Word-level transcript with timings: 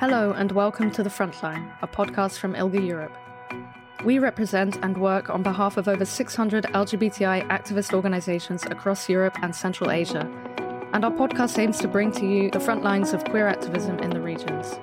Hello, 0.00 0.30
and 0.30 0.52
welcome 0.52 0.92
to 0.92 1.02
The 1.02 1.10
Frontline, 1.10 1.72
a 1.82 1.88
podcast 1.88 2.38
from 2.38 2.54
ILGA 2.54 2.86
Europe. 2.86 3.12
We 4.04 4.20
represent 4.20 4.76
and 4.84 4.96
work 4.96 5.28
on 5.28 5.42
behalf 5.42 5.76
of 5.76 5.88
over 5.88 6.04
600 6.04 6.66
LGBTI 6.66 7.48
activist 7.48 7.92
organizations 7.92 8.64
across 8.66 9.08
Europe 9.08 9.36
and 9.42 9.52
Central 9.52 9.90
Asia, 9.90 10.20
and 10.92 11.04
our 11.04 11.10
podcast 11.10 11.58
aims 11.58 11.78
to 11.80 11.88
bring 11.88 12.12
to 12.12 12.24
you 12.24 12.48
the 12.48 12.60
front 12.60 12.84
lines 12.84 13.12
of 13.12 13.24
queer 13.24 13.48
activism 13.48 13.98
in 13.98 14.10
the 14.10 14.20
regions. 14.20 14.78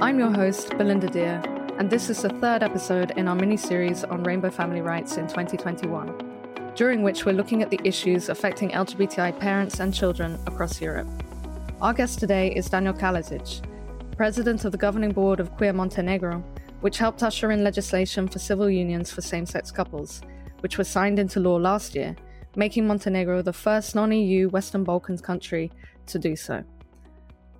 I'm 0.00 0.18
your 0.18 0.32
host, 0.32 0.76
Belinda 0.76 1.08
Deer, 1.08 1.40
and 1.78 1.88
this 1.88 2.10
is 2.10 2.22
the 2.22 2.30
third 2.30 2.64
episode 2.64 3.12
in 3.12 3.28
our 3.28 3.36
mini 3.36 3.56
series 3.56 4.02
on 4.02 4.24
rainbow 4.24 4.50
family 4.50 4.80
rights 4.80 5.18
in 5.18 5.28
2021, 5.28 6.72
during 6.74 7.04
which 7.04 7.24
we're 7.24 7.30
looking 7.30 7.62
at 7.62 7.70
the 7.70 7.80
issues 7.84 8.28
affecting 8.28 8.70
LGBTI 8.70 9.38
parents 9.38 9.78
and 9.78 9.94
children 9.94 10.36
across 10.48 10.80
Europe. 10.80 11.06
Our 11.80 11.94
guest 11.94 12.18
today 12.18 12.52
is 12.52 12.68
Danijel 12.68 12.98
Kalezić 12.98 13.62
president 14.16 14.64
of 14.64 14.72
the 14.72 14.78
governing 14.78 15.12
board 15.12 15.40
of 15.40 15.54
Queer 15.56 15.74
Montenegro, 15.74 16.42
which 16.80 16.96
helped 16.96 17.22
usher 17.22 17.52
in 17.52 17.62
legislation 17.62 18.26
for 18.26 18.38
civil 18.38 18.70
unions 18.70 19.10
for 19.10 19.20
same 19.20 19.44
sex 19.44 19.70
couples, 19.70 20.22
which 20.60 20.78
was 20.78 20.88
signed 20.88 21.18
into 21.18 21.38
law 21.38 21.56
last 21.56 21.94
year, 21.94 22.16
making 22.56 22.86
Montenegro 22.86 23.42
the 23.42 23.52
first 23.52 23.94
non 23.94 24.12
EU 24.12 24.48
Western 24.48 24.84
Balkans 24.84 25.20
country 25.20 25.70
to 26.06 26.18
do 26.18 26.34
so. 26.34 26.64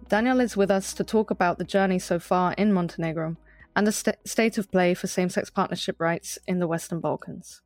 Danijel 0.09 0.41
is 0.41 0.57
with 0.57 0.71
us 0.71 0.95
to 0.95 1.05
talk 1.05 1.31
about 1.31 1.59
the 1.59 1.65
journey 1.65 1.99
so 1.99 2.19
far 2.19 2.55
in 2.55 2.73
Montenegro 2.73 3.37
and 3.75 3.87
the 3.87 3.93
st- 3.93 4.17
state 4.25 4.57
of 4.57 4.71
play 4.71 4.95
for 4.95 5.09
same 5.09 5.29
sex 5.29 5.51
partnership 5.51 6.01
rights 6.01 6.39
in 6.47 6.59
the 6.59 6.67
Western 6.67 7.01
Balkans. 7.01 7.61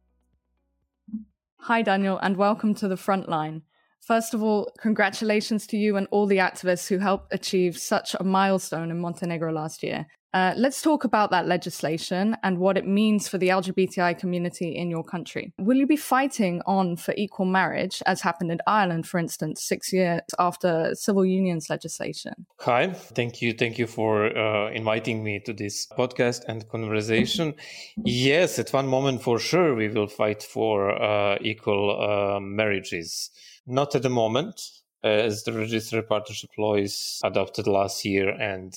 Hi, 1.61 1.85
Danijel, 1.85 2.19
and 2.23 2.37
welcome 2.37 2.75
to 2.75 2.89
the 2.89 2.97
front 2.97 3.29
line. 3.29 3.63
First 4.01 4.35
of 4.35 4.43
all, 4.43 4.73
congratulations 4.81 5.67
to 5.69 5.77
you 5.77 5.97
and 5.97 6.09
all 6.11 6.27
the 6.27 6.39
activists 6.39 6.89
who 6.89 6.99
helped 6.99 7.33
achieve 7.33 7.79
such 7.79 8.17
a 8.19 8.25
milestone 8.25 8.91
in 8.91 8.99
Montenegro 9.01 9.53
last 9.53 9.83
year. 9.83 10.07
Uh, 10.33 10.55
let's 10.57 10.81
talk 10.81 11.03
about 11.03 11.33
that 11.33 11.47
legislation 11.47 12.37
and 12.45 12.59
what 12.59 12.79
it 12.79 12.87
means 12.87 13.27
for 13.27 13.37
the 13.37 13.49
LGBTI 13.49 14.17
community 14.17 14.77
in 14.77 14.89
your 14.89 15.03
country. 15.03 15.53
Will 15.59 15.77
you 15.77 15.89
be 15.89 15.97
fighting 15.97 16.63
on 16.67 16.97
for 16.97 17.13
equal 17.17 17.47
marriage, 17.47 18.01
as 18.07 18.21
happened 18.21 18.53
in 18.53 18.59
Ireland, 18.67 19.09
for 19.09 19.19
instance, 19.19 19.65
six 19.65 19.93
years 19.93 20.21
after 20.39 20.95
civil 20.95 21.25
unions 21.25 21.69
legislation? 21.69 22.47
Hi, 22.61 22.93
thank 22.93 23.43
you. 23.43 23.53
Thank 23.53 23.79
you 23.79 23.89
for 23.89 24.27
uh, 24.27 24.71
inviting 24.71 25.25
me 25.25 25.41
to 25.41 25.53
this 25.53 25.89
podcast 25.89 26.45
and 26.47 26.69
conversation. 26.69 27.55
yes, 28.05 28.61
at 28.61 28.73
one 28.73 28.87
moment, 28.87 29.23
for 29.23 29.41
sure, 29.41 29.75
we 29.75 29.89
will 29.89 30.07
fight 30.07 30.45
for 30.45 30.91
uh, 30.91 31.39
equal 31.41 32.01
uh, 32.01 32.39
marriages. 32.39 33.31
Not 33.71 33.95
at 33.95 34.03
the 34.03 34.11
moment, 34.11 34.61
as 35.05 35.45
the 35.45 35.53
registered 35.53 36.09
partnership 36.09 36.51
law 36.59 36.75
is 36.75 37.21
adopted 37.23 37.69
last 37.69 38.05
year 38.05 38.29
and 38.31 38.75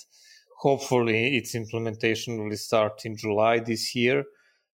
hopefully 0.59 1.35
its 1.35 1.55
implementation 1.55 2.47
will 2.47 2.55
start 2.55 3.03
in 3.03 3.17
July 3.17 3.57
this 3.57 3.95
year. 3.95 4.23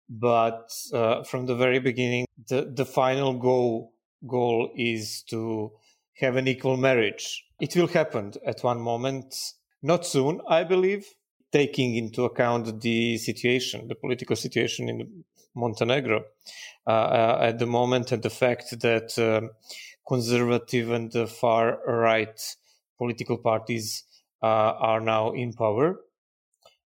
But 0.10 0.72
uh, 0.94 1.24
from 1.24 1.46
the 1.46 1.56
very 1.56 1.80
beginning, 1.80 2.26
the, 2.50 2.70
the 2.70 2.86
final 2.86 3.34
goal 3.34 3.94
goal 4.28 4.72
is 4.76 5.24
to 5.30 5.72
have 6.18 6.36
an 6.36 6.50
equal 6.50 6.76
marriage. 6.76 7.46
It 7.62 7.74
will 7.78 7.88
happen 7.88 8.34
at 8.46 8.62
one 8.62 8.82
moment, 8.82 9.34
not 9.82 10.06
soon, 10.06 10.42
I 10.50 10.66
believe, 10.66 11.06
taking 11.54 11.96
into 11.96 12.26
account 12.26 12.82
the 12.82 13.18
situation, 13.18 13.88
the 13.88 13.96
political 13.96 14.36
situation 14.36 14.90
in 14.90 15.24
Montenegro 15.56 16.24
uh, 16.88 16.90
uh, 16.90 17.38
at 17.42 17.60
the 17.60 17.66
moment, 17.66 18.12
and 18.12 18.24
the 18.24 18.30
fact 18.30 18.80
that 18.82 19.18
um, 19.18 19.52
conservative 20.08 20.92
and 20.92 21.12
the 21.12 21.28
far 21.28 21.80
right 21.86 22.40
political 22.98 23.38
parties 23.38 24.04
uh, 24.42 24.46
are 24.46 25.02
now 25.02 25.32
in 25.32 25.54
power. 25.54 26.00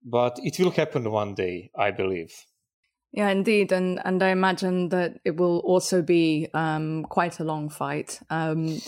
But 0.04 0.38
it 0.42 0.58
will 0.58 0.70
happen 0.70 1.10
one 1.10 1.34
day, 1.34 1.70
I 1.76 1.91
believe. 1.91 2.32
Yeah, 3.12 3.31
indeed, 3.31 3.72
and 3.72 4.00
and 4.04 4.22
I 4.22 4.28
imagine 4.28 4.91
that 4.91 5.20
it 5.25 5.36
will 5.36 5.60
also 5.60 6.02
be 6.02 6.48
um, 6.52 7.04
quite 7.04 7.41
a 7.41 7.44
long 7.44 7.70
fight. 7.70 8.20
Um, 8.31 8.78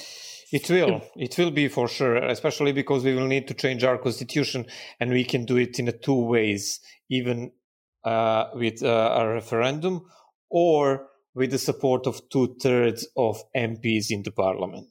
it 0.53 0.69
will. 0.69 1.03
It 1.17 1.37
will 1.39 1.51
be 1.51 1.69
for 1.69 1.89
sure, 1.89 2.17
especially 2.17 2.73
because 2.73 3.05
we 3.05 3.15
will 3.15 3.27
need 3.27 3.49
to 3.49 3.55
change 3.55 3.85
our 3.85 3.99
constitution, 3.99 4.67
and 5.01 5.11
we 5.11 5.25
can 5.25 5.45
do 5.45 5.57
it 5.57 5.79
in 5.79 5.89
a 5.89 5.93
two 5.93 6.21
ways, 6.27 6.81
even 7.11 7.53
with 8.05 8.83
uh, 8.83 9.17
a 9.19 9.29
referendum 9.29 10.07
or 10.51 11.07
with 11.35 11.51
the 11.51 11.59
support 11.59 12.07
of 12.07 12.21
two 12.31 12.57
thirds 12.61 13.07
of 13.17 13.43
MPs 13.57 14.07
in 14.11 14.23
the 14.23 14.33
parliament. 14.33 14.91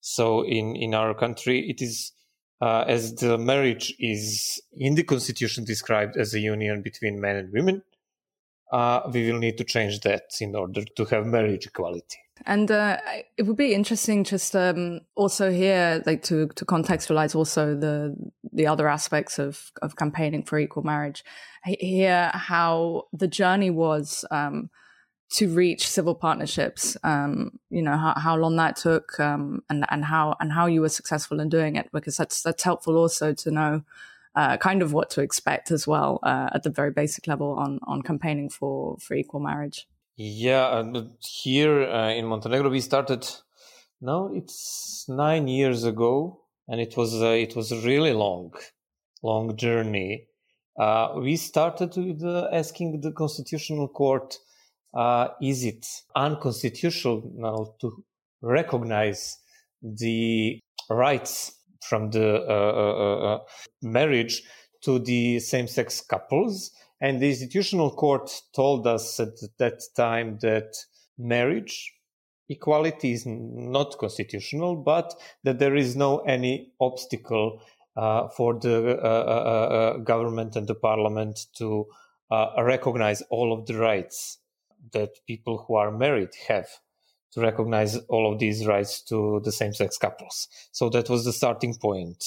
So 0.00 0.42
in, 0.42 0.76
in 0.76 0.94
our 0.94 1.14
country, 1.14 1.68
it 1.68 1.82
is 1.82 2.12
uh, 2.60 2.84
as 2.88 3.14
the 3.16 3.36
marriage 3.36 3.94
is 3.98 4.60
in 4.72 4.94
the 4.94 5.02
constitution 5.02 5.64
described 5.64 6.16
as 6.16 6.32
a 6.32 6.40
union 6.40 6.82
between 6.82 7.20
men 7.20 7.36
and 7.36 7.52
women. 7.52 7.82
Uh, 8.72 9.00
we 9.12 9.30
will 9.30 9.38
need 9.38 9.58
to 9.58 9.64
change 9.64 10.00
that 10.00 10.24
in 10.40 10.54
order 10.54 10.82
to 10.96 11.04
have 11.04 11.26
marriage 11.26 11.66
equality. 11.66 12.18
And 12.44 12.70
uh, 12.70 12.98
it 13.36 13.44
would 13.44 13.56
be 13.56 13.72
interesting 13.72 14.22
just 14.22 14.54
um, 14.54 15.00
also 15.14 15.50
here, 15.50 16.02
like 16.04 16.22
to 16.24 16.48
to 16.48 16.64
contextualize 16.64 17.34
also 17.34 17.74
the 17.74 18.14
the 18.52 18.66
other 18.66 18.88
aspects 18.88 19.38
of 19.38 19.72
of 19.80 19.96
campaigning 19.96 20.42
for 20.42 20.58
equal 20.58 20.82
marriage. 20.82 21.24
Hear 21.64 22.30
how 22.34 23.04
the 23.12 23.28
journey 23.28 23.70
was. 23.70 24.24
Um, 24.30 24.70
to 25.28 25.52
reach 25.52 25.88
civil 25.88 26.14
partnerships 26.14 26.96
um, 27.02 27.58
you 27.68 27.82
know 27.82 27.96
how, 27.96 28.14
how 28.16 28.36
long 28.36 28.54
that 28.54 28.76
took 28.76 29.18
um, 29.18 29.60
and 29.68 29.84
and 29.90 30.04
how 30.04 30.36
and 30.38 30.52
how 30.52 30.66
you 30.66 30.80
were 30.80 30.88
successful 30.88 31.40
in 31.40 31.48
doing 31.48 31.74
it 31.74 31.88
because 31.92 32.16
that's 32.16 32.42
that's 32.42 32.62
helpful 32.62 32.96
also 32.96 33.32
to 33.32 33.50
know 33.50 33.82
uh, 34.36 34.56
kind 34.58 34.82
of 34.82 34.92
what 34.92 35.10
to 35.10 35.22
expect 35.22 35.72
as 35.72 35.84
well 35.84 36.20
uh, 36.22 36.48
at 36.54 36.62
the 36.62 36.70
very 36.70 36.92
basic 36.92 37.26
level 37.26 37.58
on 37.58 37.80
on 37.88 38.02
campaigning 38.02 38.48
for 38.48 38.96
for 38.98 39.14
equal 39.14 39.40
marriage 39.40 39.88
yeah 40.16 40.82
here 41.20 41.82
uh, 41.82 42.10
in 42.10 42.26
montenegro 42.26 42.70
we 42.70 42.80
started 42.80 43.26
no 44.00 44.30
it's 44.34 45.04
nine 45.08 45.46
years 45.46 45.84
ago 45.84 46.40
and 46.68 46.80
it 46.80 46.96
was 46.96 47.14
uh, 47.14 47.26
it 47.26 47.54
was 47.54 47.72
really 47.84 48.12
long 48.12 48.52
long 49.22 49.56
journey 49.56 50.26
uh, 50.78 51.14
we 51.16 51.36
started 51.36 51.96
with 51.96 52.22
uh, 52.22 52.48
asking 52.52 53.00
the 53.00 53.12
constitutional 53.12 53.88
court 53.88 54.38
uh, 54.94 55.28
is 55.42 55.64
it 55.64 55.86
unconstitutional 56.14 57.76
to 57.80 58.02
recognize 58.40 59.38
the 59.82 60.58
rights 60.88 61.52
from 61.82 62.10
the 62.10 62.44
uh, 62.48 62.52
uh, 62.52 63.34
uh, 63.34 63.38
marriage 63.82 64.42
to 64.82 64.98
the 64.98 65.38
same-sex 65.40 66.00
couples? 66.00 66.70
And 67.00 67.20
the 67.20 67.30
constitutional 67.30 67.90
court 67.90 68.30
told 68.54 68.86
us 68.86 69.20
at 69.20 69.36
that 69.58 69.82
time 69.96 70.38
that 70.40 70.74
marriage 71.18 71.92
equality 72.48 73.12
is 73.12 73.24
not 73.26 73.98
constitutional, 73.98 74.76
but 74.76 75.14
that 75.44 75.58
there 75.58 75.74
is 75.74 75.96
no 75.96 76.18
any 76.20 76.72
obstacle 76.80 77.60
uh, 77.96 78.28
for 78.28 78.58
the 78.58 78.98
uh, 79.02 79.06
uh, 79.06 79.96
government 79.98 80.54
and 80.56 80.66
the 80.66 80.74
parliament 80.74 81.46
to 81.56 81.86
recognize 82.58 83.22
all 83.30 83.52
of 83.52 83.66
the 83.66 83.78
rights 83.78 84.38
that 84.92 85.10
people 85.26 85.64
who 85.66 85.74
are 85.74 85.90
married 85.90 86.30
have 86.48 86.68
to 87.32 87.40
recognize 87.40 87.96
all 88.08 88.32
of 88.32 88.38
these 88.38 88.66
rights 88.66 89.02
to 89.02 89.40
the 89.44 89.52
same 89.52 89.72
sex 89.72 89.98
couples. 89.98 90.48
So 90.72 90.88
that 90.90 91.08
was 91.08 91.24
the 91.24 91.32
starting 91.32 91.74
point. 91.74 92.22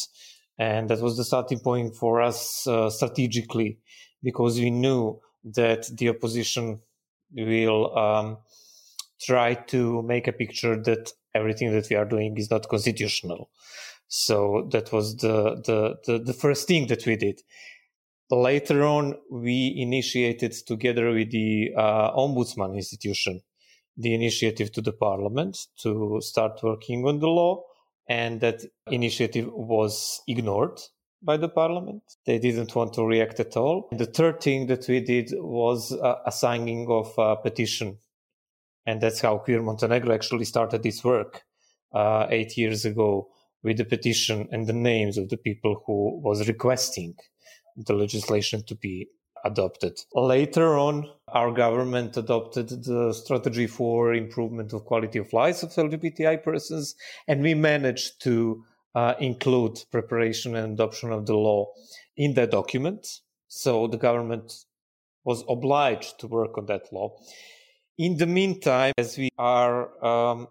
And 0.58 0.90
that 0.90 1.02
was 1.02 1.18
the 1.18 1.24
starting 1.24 1.60
point 1.60 1.96
for 1.96 2.22
us 2.22 2.68
uh, 2.68 2.90
strategically 2.90 3.80
because 4.24 4.60
we 4.60 4.70
knew 4.70 5.20
that 5.44 5.90
the 5.98 6.10
opposition 6.10 6.82
will 7.32 7.98
um, 7.98 8.38
try 9.22 9.54
to 9.54 10.02
make 10.04 10.28
a 10.28 10.34
picture 10.34 10.82
that 10.82 11.12
everything 11.34 11.72
that 11.72 11.90
we 11.90 11.96
are 11.96 12.06
doing 12.06 12.38
is 12.38 12.50
not 12.50 12.68
constitutional. 12.68 13.50
So 14.08 14.68
that 14.72 14.92
was 14.92 15.18
the, 15.18 15.62
the, 15.66 15.98
the, 16.06 16.20
the 16.24 16.34
first 16.34 16.68
thing 16.68 16.88
that 16.88 17.06
we 17.06 17.16
did. 17.16 17.42
Later 18.32 18.84
on, 18.84 19.16
we 19.32 19.76
initiated 19.78 20.54
together 20.68 21.12
with 21.12 21.32
the 21.32 21.72
uh, 21.76 22.12
Ombudsman 22.12 22.76
institution 22.76 23.42
the 24.00 24.14
initiative 24.14 24.72
to 24.72 24.82
the 24.82 24.94
parliament 24.94 25.58
to 25.78 26.20
start 26.22 26.64
working 26.64 27.06
on 27.06 27.20
the 27.20 27.28
law. 27.28 27.64
And 28.08 28.40
that 28.42 28.62
initiative 28.88 29.50
was 29.52 30.22
ignored 30.28 30.80
by 31.22 31.38
the 31.38 31.50
parliament. 31.50 32.04
They 32.26 32.40
didn't 32.40 32.76
want 32.76 32.94
to 32.94 33.06
react 33.06 33.40
at 33.40 33.58
all. 33.58 33.90
The 33.92 34.06
third 34.06 34.42
thing 34.42 34.68
that 34.68 34.88
we 34.88 35.02
did 35.02 35.32
was 35.34 35.92
uh, 35.92 36.16
a 36.26 36.32
signing 36.32 36.88
of 36.90 37.14
a 37.18 37.36
petition. 37.36 37.98
And 38.86 39.02
that's 39.02 39.22
how 39.22 39.38
Queer 39.38 39.62
Montenegro 39.62 40.14
actually 40.14 40.46
started 40.46 40.86
its 40.86 41.04
work 41.04 41.44
uh, 41.94 42.28
eight 42.30 42.58
years 42.58 42.86
ago 42.86 43.30
with 43.64 43.78
the 43.78 43.86
petition 43.86 44.48
and 44.52 44.68
the 44.68 44.74
names 44.74 45.18
of 45.18 45.30
the 45.30 45.38
people 45.38 45.84
who 45.86 46.20
was 46.22 46.48
requesting 46.48 47.16
the 47.76 47.94
legislation 47.94 48.64
to 48.68 48.76
be 48.76 49.08
adopted. 49.46 49.98
Later 50.14 50.78
on, 50.78 51.10
our 51.30 51.52
government 51.52 52.18
adopted 52.18 52.70
the 52.70 53.14
strategy 53.14 53.68
for 53.68 54.14
improvement 54.14 54.74
of 54.74 54.86
quality 54.86 55.20
of 55.20 55.32
life 55.34 55.64
of 55.64 55.70
LGBTI 55.70 56.44
persons, 56.44 56.96
and 57.28 57.42
we 57.42 57.54
managed 57.54 58.22
to 58.24 58.64
uh, 58.96 59.14
include 59.20 59.80
preparation 59.92 60.56
and 60.56 60.74
adoption 60.74 61.12
of 61.12 61.26
the 61.26 61.36
law 61.36 61.72
in 62.18 62.34
that 62.34 62.52
document. 62.52 63.06
So 63.48 63.88
the 63.88 63.98
government 63.98 64.54
was 65.24 65.44
obliged 65.48 66.20
to 66.20 66.28
work 66.28 66.58
on 66.58 66.66
that 66.68 66.92
law. 66.92 67.16
In 67.98 68.18
the 68.18 68.28
meantime, 68.28 68.94
as 68.98 69.18
we 69.18 69.30
are 69.38 70.04
um, 70.04 70.48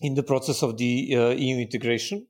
in 0.00 0.14
the 0.14 0.22
process 0.22 0.62
of 0.62 0.76
the 0.76 1.14
uh, 1.16 1.28
EU 1.30 1.58
integration, 1.58 2.26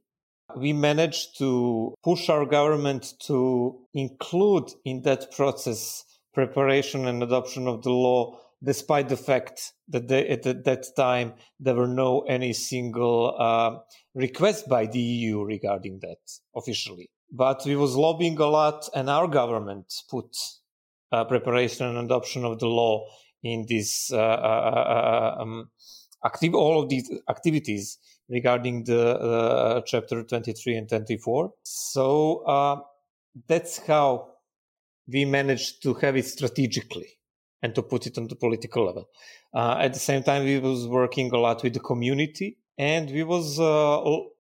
we 0.57 0.73
managed 0.73 1.39
to 1.39 1.95
push 2.05 2.29
our 2.29 2.45
government 2.45 3.15
to 3.27 3.79
include 3.95 4.71
in 4.85 5.03
that 5.03 5.33
process 5.33 6.05
preparation 6.35 7.07
and 7.07 7.23
adoption 7.23 7.67
of 7.67 7.83
the 7.83 7.91
law 7.91 8.39
despite 8.63 9.09
the 9.09 9.17
fact 9.17 9.73
that 9.89 10.09
they, 10.09 10.29
at 10.29 10.43
that 10.43 10.87
time 10.97 11.35
there 11.59 11.75
were 11.75 11.89
no 11.89 12.21
any 12.23 12.53
single 12.53 13.35
uh, 13.39 13.79
request 14.15 14.69
by 14.69 14.87
the 14.87 15.01
EU 15.01 15.43
regarding 15.43 15.99
that 16.01 16.19
officially. 16.55 17.11
But 17.31 17.63
we 17.65 17.77
was 17.77 17.97
lobbying 17.97 18.39
a 18.39 18.47
lot, 18.47 18.89
and 18.95 19.09
our 19.09 19.27
government 19.27 19.93
put 20.11 20.37
uh, 21.11 21.25
preparation 21.25 21.87
and 21.87 21.99
adoption 21.99 22.45
of 22.45 22.59
the 22.59 22.67
law 22.67 23.07
in 23.43 23.65
this 23.69 24.13
uh, 24.13 24.19
uh, 24.19 25.37
uh 25.39 25.43
um, 25.43 25.71
active 26.25 26.55
all 26.55 26.83
of 26.83 26.89
these 26.89 27.11
activities 27.29 27.99
regarding 28.29 28.85
the 28.85 29.19
uh, 29.19 29.81
chapter 29.85 30.23
23 30.23 30.77
and 30.77 30.89
24. 30.89 31.53
So 31.65 32.45
uh, 32.47 32.77
that's 33.49 33.79
how 33.79 34.29
we 35.09 35.25
managed 35.25 35.83
to 35.83 35.95
have 35.95 36.17
it 36.17 36.27
strategically 36.27 37.19
and 37.63 37.75
to 37.75 37.83
put 37.83 38.07
it 38.07 38.19
on 38.19 38.29
the 38.29 38.37
political 38.37 38.87
level. 38.87 39.09
Uh, 39.55 39.77
at 39.79 39.93
the 39.93 39.99
same 39.99 40.23
time, 40.23 40.45
we 40.45 40.59
was 40.59 40.87
working 40.87 41.31
a 41.33 41.39
lot 41.39 41.63
with 41.63 41.75
the 41.75 41.81
community, 41.81 42.59
and 42.79 43.11
we 43.11 43.23
was 43.23 43.61
uh, 43.61 44.01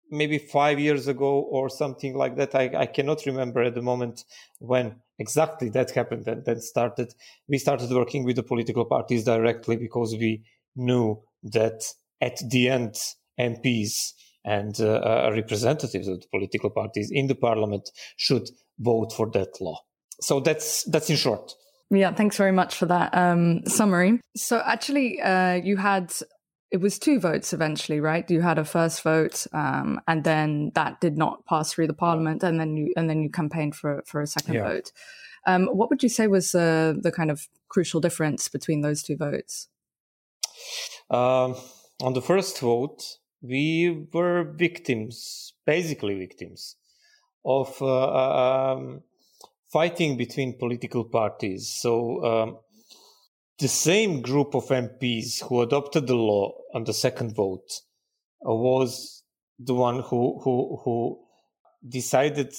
maybe 0.09 0.38
five 0.38 0.79
years 0.79 1.07
ago 1.07 1.41
or 1.41 1.69
something 1.69 2.15
like 2.15 2.35
that. 2.35 2.53
I, 2.56 2.71
I, 2.75 2.85
cannot 2.85 3.25
remember 3.25 3.62
at 3.63 3.75
the 3.75 3.81
moment 3.81 4.25
when 4.59 4.95
exactly 5.19 5.69
that 5.69 5.91
happened 5.91 6.27
and 6.27 6.44
then 6.45 6.59
started. 6.62 7.13
We 7.47 7.57
started 7.57 7.89
working 7.91 8.23
with 8.25 8.35
the 8.35 8.44
political 8.44 8.85
parties 8.85 9.23
directly 9.23 9.77
because 9.77 10.13
we 10.13 10.44
knew 10.75 11.21
that 11.44 11.83
at 12.19 12.38
the 12.50 12.69
end, 12.69 12.95
MPs 13.39 14.13
and 14.44 14.79
uh, 14.79 14.94
uh, 14.94 15.31
representatives 15.33 16.07
of 16.07 16.19
the 16.21 16.27
political 16.27 16.69
parties 16.69 17.09
in 17.12 17.27
the 17.27 17.35
parliament 17.35 17.89
should 18.18 18.50
vote 18.79 19.13
for 19.13 19.29
that 19.31 19.59
law. 19.62 19.79
So 20.19 20.39
that's 20.39 20.83
that's 20.83 21.09
in 21.09 21.15
short. 21.15 21.53
Yeah, 21.91 22.13
thanks 22.13 22.38
very 22.38 22.53
much 22.53 22.75
for 22.75 22.85
that 22.85 23.13
um, 23.13 23.65
summary. 23.65 24.21
So 24.35 24.61
actually, 24.65 25.21
uh, 25.21 25.55
you 25.55 25.75
had 25.75 26.13
it 26.71 26.77
was 26.77 26.97
two 26.97 27.19
votes 27.19 27.51
eventually, 27.51 27.99
right? 27.99 28.29
You 28.31 28.41
had 28.41 28.57
a 28.57 28.63
first 28.63 29.03
vote, 29.03 29.45
um, 29.51 29.99
and 30.07 30.23
then 30.23 30.71
that 30.75 31.01
did 31.01 31.17
not 31.17 31.45
pass 31.45 31.73
through 31.73 31.88
the 31.88 31.93
parliament, 31.93 32.43
and 32.43 32.59
then 32.59 32.77
you 32.77 32.93
and 32.95 33.09
then 33.09 33.21
you 33.21 33.29
campaigned 33.29 33.75
for 33.75 34.01
for 34.05 34.21
a 34.21 34.27
second 34.27 34.55
yeah. 34.55 34.63
vote. 34.63 34.91
Um, 35.45 35.65
what 35.67 35.89
would 35.89 36.01
you 36.01 36.09
say 36.09 36.27
was 36.27 36.55
uh, 36.55 36.93
the 36.97 37.11
kind 37.11 37.29
of 37.29 37.47
crucial 37.67 37.99
difference 37.99 38.47
between 38.47 38.81
those 38.81 39.03
two 39.03 39.17
votes? 39.17 39.67
Um, 41.09 41.55
on 42.01 42.13
the 42.13 42.21
first 42.21 42.59
vote, 42.59 43.03
we 43.41 44.07
were 44.13 44.44
victims, 44.44 45.53
basically 45.65 46.17
victims, 46.17 46.77
of 47.44 47.81
uh, 47.81 48.73
um, 48.73 49.01
fighting 49.71 50.18
between 50.18 50.57
political 50.57 51.06
parties. 51.06 51.69
So 51.79 52.23
um, 52.25 52.57
the 53.59 53.68
same 53.68 54.21
group 54.21 54.53
of 54.53 54.68
MPs 54.68 55.44
who 55.44 55.62
adopted 55.62 56.07
the 56.07 56.15
law 56.15 56.53
on 56.73 56.83
the 56.83 56.94
second 56.94 57.35
vote 57.35 57.81
uh, 58.45 58.53
was 58.53 59.23
the 59.59 59.73
one 59.73 60.01
who 60.01 60.39
who 60.44 60.81
who 60.83 61.19
decided 61.88 62.53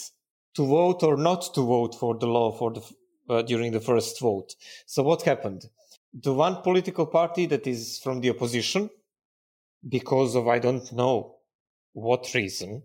to 0.55 0.67
vote 0.67 1.03
or 1.03 1.17
not 1.17 1.55
to 1.55 1.63
vote 1.63 1.95
for 1.95 2.17
the 2.17 2.27
law 2.27 2.53
for 2.53 2.73
the 2.73 2.83
uh, 3.29 3.43
during 3.43 3.73
the 3.73 3.81
first 3.81 4.21
vote. 4.21 4.55
So 4.87 5.03
what 5.03 5.23
happened? 5.23 5.65
The 6.15 6.35
one 6.35 6.63
political 6.63 7.07
party 7.07 7.47
that 7.47 7.67
is 7.67 7.99
from 7.99 8.21
the 8.21 8.31
opposition, 8.31 8.91
because 9.89 10.35
of 10.35 10.49
I 10.49 10.59
don't 10.59 10.93
know 10.93 11.37
what 11.95 12.33
reason, 12.35 12.83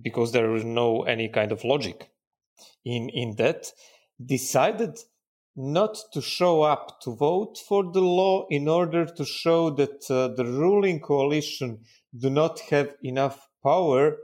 because 0.00 0.32
there 0.32 0.54
is 0.54 0.64
no 0.64 1.02
any 1.02 1.28
kind 1.28 1.52
of 1.52 1.64
logic 1.64 2.10
in, 2.84 3.08
in 3.10 3.36
that, 3.36 3.66
decided 4.24 4.98
not 5.56 5.98
to 6.12 6.22
show 6.22 6.62
up 6.62 7.00
to 7.00 7.10
vote 7.14 7.58
for 7.68 7.82
the 7.92 8.00
law 8.00 8.46
in 8.48 8.68
order 8.68 9.04
to 9.04 9.24
show 9.24 9.70
that 9.70 10.08
uh, 10.08 10.28
the 10.36 10.44
ruling 10.44 11.00
coalition 11.00 11.80
do 12.16 12.30
not 12.30 12.60
have 12.70 12.94
enough 13.02 13.48
power 13.62 14.16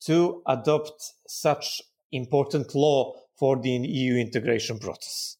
to 0.00 0.42
adopt 0.46 1.12
such 1.26 1.82
important 2.12 2.74
law 2.74 3.14
for 3.36 3.56
the 3.60 3.70
EU 3.70 4.14
integration 4.14 4.78
process. 4.78 5.36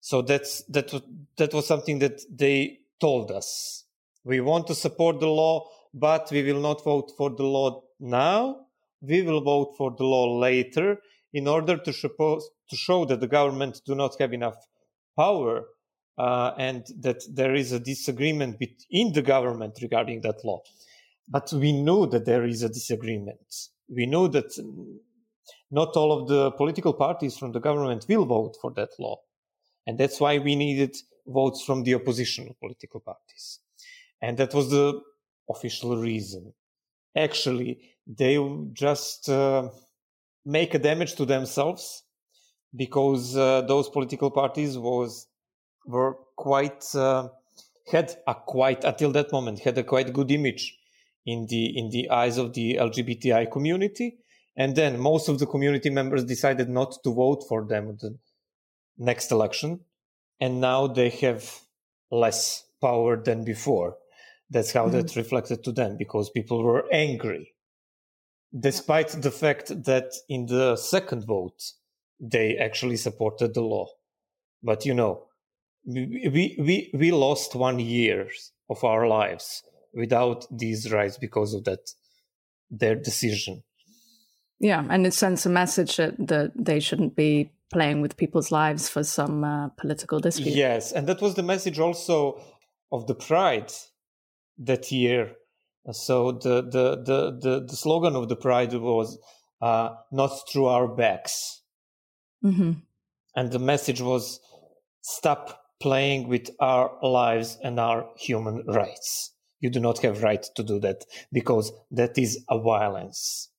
So 0.00 0.20
that's 0.20 0.64
that 0.64 0.92
that 1.36 1.54
was 1.54 1.66
something 1.66 2.00
that 2.00 2.20
they 2.28 2.80
told 3.00 3.30
us. 3.30 3.84
We 4.24 4.40
want 4.40 4.66
to 4.66 4.74
support 4.74 5.20
the 5.20 5.28
law, 5.28 5.68
but 5.94 6.28
we 6.32 6.42
will 6.42 6.60
not 6.60 6.82
vote 6.82 7.12
for 7.16 7.30
the 7.30 7.44
law 7.44 7.82
now. 8.00 8.66
We 9.00 9.22
will 9.22 9.42
vote 9.42 9.74
for 9.78 9.94
the 9.96 10.04
law 10.04 10.38
later 10.38 10.98
in 11.32 11.48
order 11.48 11.76
to, 11.78 11.92
suppose, 11.92 12.48
to 12.70 12.76
show 12.76 13.04
that 13.06 13.20
the 13.20 13.26
government 13.26 13.80
do 13.86 13.94
not 13.94 14.18
have 14.20 14.32
enough 14.32 14.56
power 15.16 15.64
uh, 16.18 16.52
and 16.58 16.86
that 17.00 17.22
there 17.30 17.54
is 17.54 17.72
a 17.72 17.80
disagreement 17.80 18.62
in 18.90 19.12
the 19.12 19.22
government 19.22 19.78
regarding 19.80 20.20
that 20.22 20.44
law. 20.44 20.60
But 21.28 21.52
we 21.52 21.72
know 21.72 22.06
that 22.06 22.26
there 22.26 22.44
is 22.44 22.62
a 22.62 22.68
disagreement. 22.68 23.68
We 23.88 24.06
know 24.06 24.28
that 24.28 24.52
not 25.70 25.96
all 25.96 26.12
of 26.12 26.28
the 26.28 26.50
political 26.52 26.92
parties 26.92 27.38
from 27.38 27.52
the 27.52 27.60
government 27.60 28.06
will 28.08 28.26
vote 28.26 28.56
for 28.60 28.72
that 28.72 28.90
law. 28.98 29.20
And 29.86 29.98
that's 29.98 30.20
why 30.20 30.38
we 30.38 30.54
needed 30.54 30.96
votes 31.26 31.64
from 31.64 31.82
the 31.82 31.94
opposition 31.94 32.54
political 32.60 33.00
parties. 33.00 33.60
And 34.20 34.36
that 34.38 34.54
was 34.54 34.70
the 34.70 35.00
official 35.48 35.96
reason. 35.96 36.52
Actually, 37.16 37.80
they 38.06 38.38
just 38.72 39.28
uh, 39.28 39.68
make 40.44 40.74
a 40.74 40.78
damage 40.78 41.14
to 41.16 41.24
themselves 41.24 42.02
because 42.74 43.36
uh, 43.36 43.62
those 43.62 43.88
political 43.88 44.30
parties 44.30 44.78
was 44.78 45.26
were 45.86 46.16
quite 46.36 46.84
uh, 46.94 47.28
had 47.90 48.14
a 48.26 48.34
quite 48.34 48.84
until 48.84 49.10
that 49.12 49.32
moment 49.32 49.60
had 49.60 49.76
a 49.78 49.84
quite 49.84 50.12
good 50.12 50.30
image 50.30 50.78
in 51.26 51.46
the 51.48 51.78
in 51.78 51.90
the 51.90 52.10
eyes 52.10 52.38
of 52.38 52.54
the 52.54 52.74
LGBTI 52.74 53.50
community, 53.50 54.18
and 54.56 54.74
then 54.74 54.98
most 54.98 55.28
of 55.28 55.38
the 55.38 55.46
community 55.46 55.90
members 55.90 56.24
decided 56.24 56.68
not 56.68 56.96
to 57.04 57.12
vote 57.12 57.44
for 57.48 57.64
them 57.64 57.96
the 58.00 58.18
next 58.98 59.30
election, 59.30 59.80
and 60.40 60.60
now 60.60 60.86
they 60.86 61.10
have 61.10 61.60
less 62.10 62.64
power 62.80 63.22
than 63.22 63.44
before. 63.44 63.96
That's 64.50 64.72
how 64.72 64.86
mm-hmm. 64.86 65.00
that 65.00 65.16
reflected 65.16 65.64
to 65.64 65.72
them 65.72 65.96
because 65.96 66.28
people 66.30 66.62
were 66.62 66.84
angry 66.92 67.51
despite 68.58 69.08
the 69.08 69.30
fact 69.30 69.68
that 69.84 70.12
in 70.28 70.46
the 70.46 70.76
second 70.76 71.24
vote 71.26 71.62
they 72.20 72.56
actually 72.56 72.96
supported 72.96 73.54
the 73.54 73.62
law. 73.62 73.86
But 74.62 74.86
you 74.86 74.94
know, 74.94 75.24
we 75.84 76.56
we 76.58 76.90
we 76.94 77.10
lost 77.10 77.54
one 77.56 77.80
year 77.80 78.28
of 78.70 78.84
our 78.84 79.08
lives 79.08 79.62
without 79.92 80.46
these 80.50 80.92
rights 80.92 81.18
because 81.18 81.52
of 81.54 81.64
that 81.64 81.90
their 82.70 82.94
decision. 82.94 83.64
Yeah, 84.60 84.84
and 84.88 85.04
it 85.06 85.12
sends 85.14 85.44
a 85.44 85.50
message 85.50 85.96
that, 85.96 86.14
that 86.28 86.52
they 86.54 86.78
shouldn't 86.78 87.16
be 87.16 87.50
playing 87.72 88.00
with 88.00 88.16
people's 88.16 88.52
lives 88.52 88.88
for 88.88 89.02
some 89.02 89.42
uh, 89.42 89.68
political 89.70 90.20
dispute. 90.20 90.54
Yes, 90.54 90.92
and 90.92 91.08
that 91.08 91.20
was 91.20 91.34
the 91.34 91.42
message 91.42 91.80
also 91.80 92.40
of 92.92 93.08
the 93.08 93.14
Pride 93.14 93.72
that 94.58 94.92
year 94.92 95.32
so 95.90 96.32
the 96.32 96.62
the 96.62 97.02
the 97.02 97.38
the, 97.40 97.66
the 97.66 97.76
slogan 97.76 98.14
of 98.14 98.28
the 98.28 98.36
Pride 98.36 98.72
was 98.74 99.18
uh, 99.60 99.90
"Not 100.10 100.48
through 100.50 100.66
our 100.66 100.88
backs," 100.88 101.62
mm-hmm. 102.44 102.72
and 103.34 103.52
the 103.52 103.58
message 103.58 104.00
was 104.00 104.40
"Stop 105.00 105.60
playing 105.80 106.28
with 106.28 106.50
our 106.60 106.96
lives 107.02 107.58
and 107.62 107.80
our 107.80 108.08
human 108.16 108.64
rights. 108.66 109.34
You 109.60 109.70
do 109.70 109.80
not 109.80 109.98
have 109.98 110.22
right 110.22 110.44
to 110.56 110.62
do 110.62 110.78
that 110.80 111.04
because 111.32 111.72
that 111.90 112.16
is 112.16 112.44
a 112.48 112.60
violence." 112.60 113.51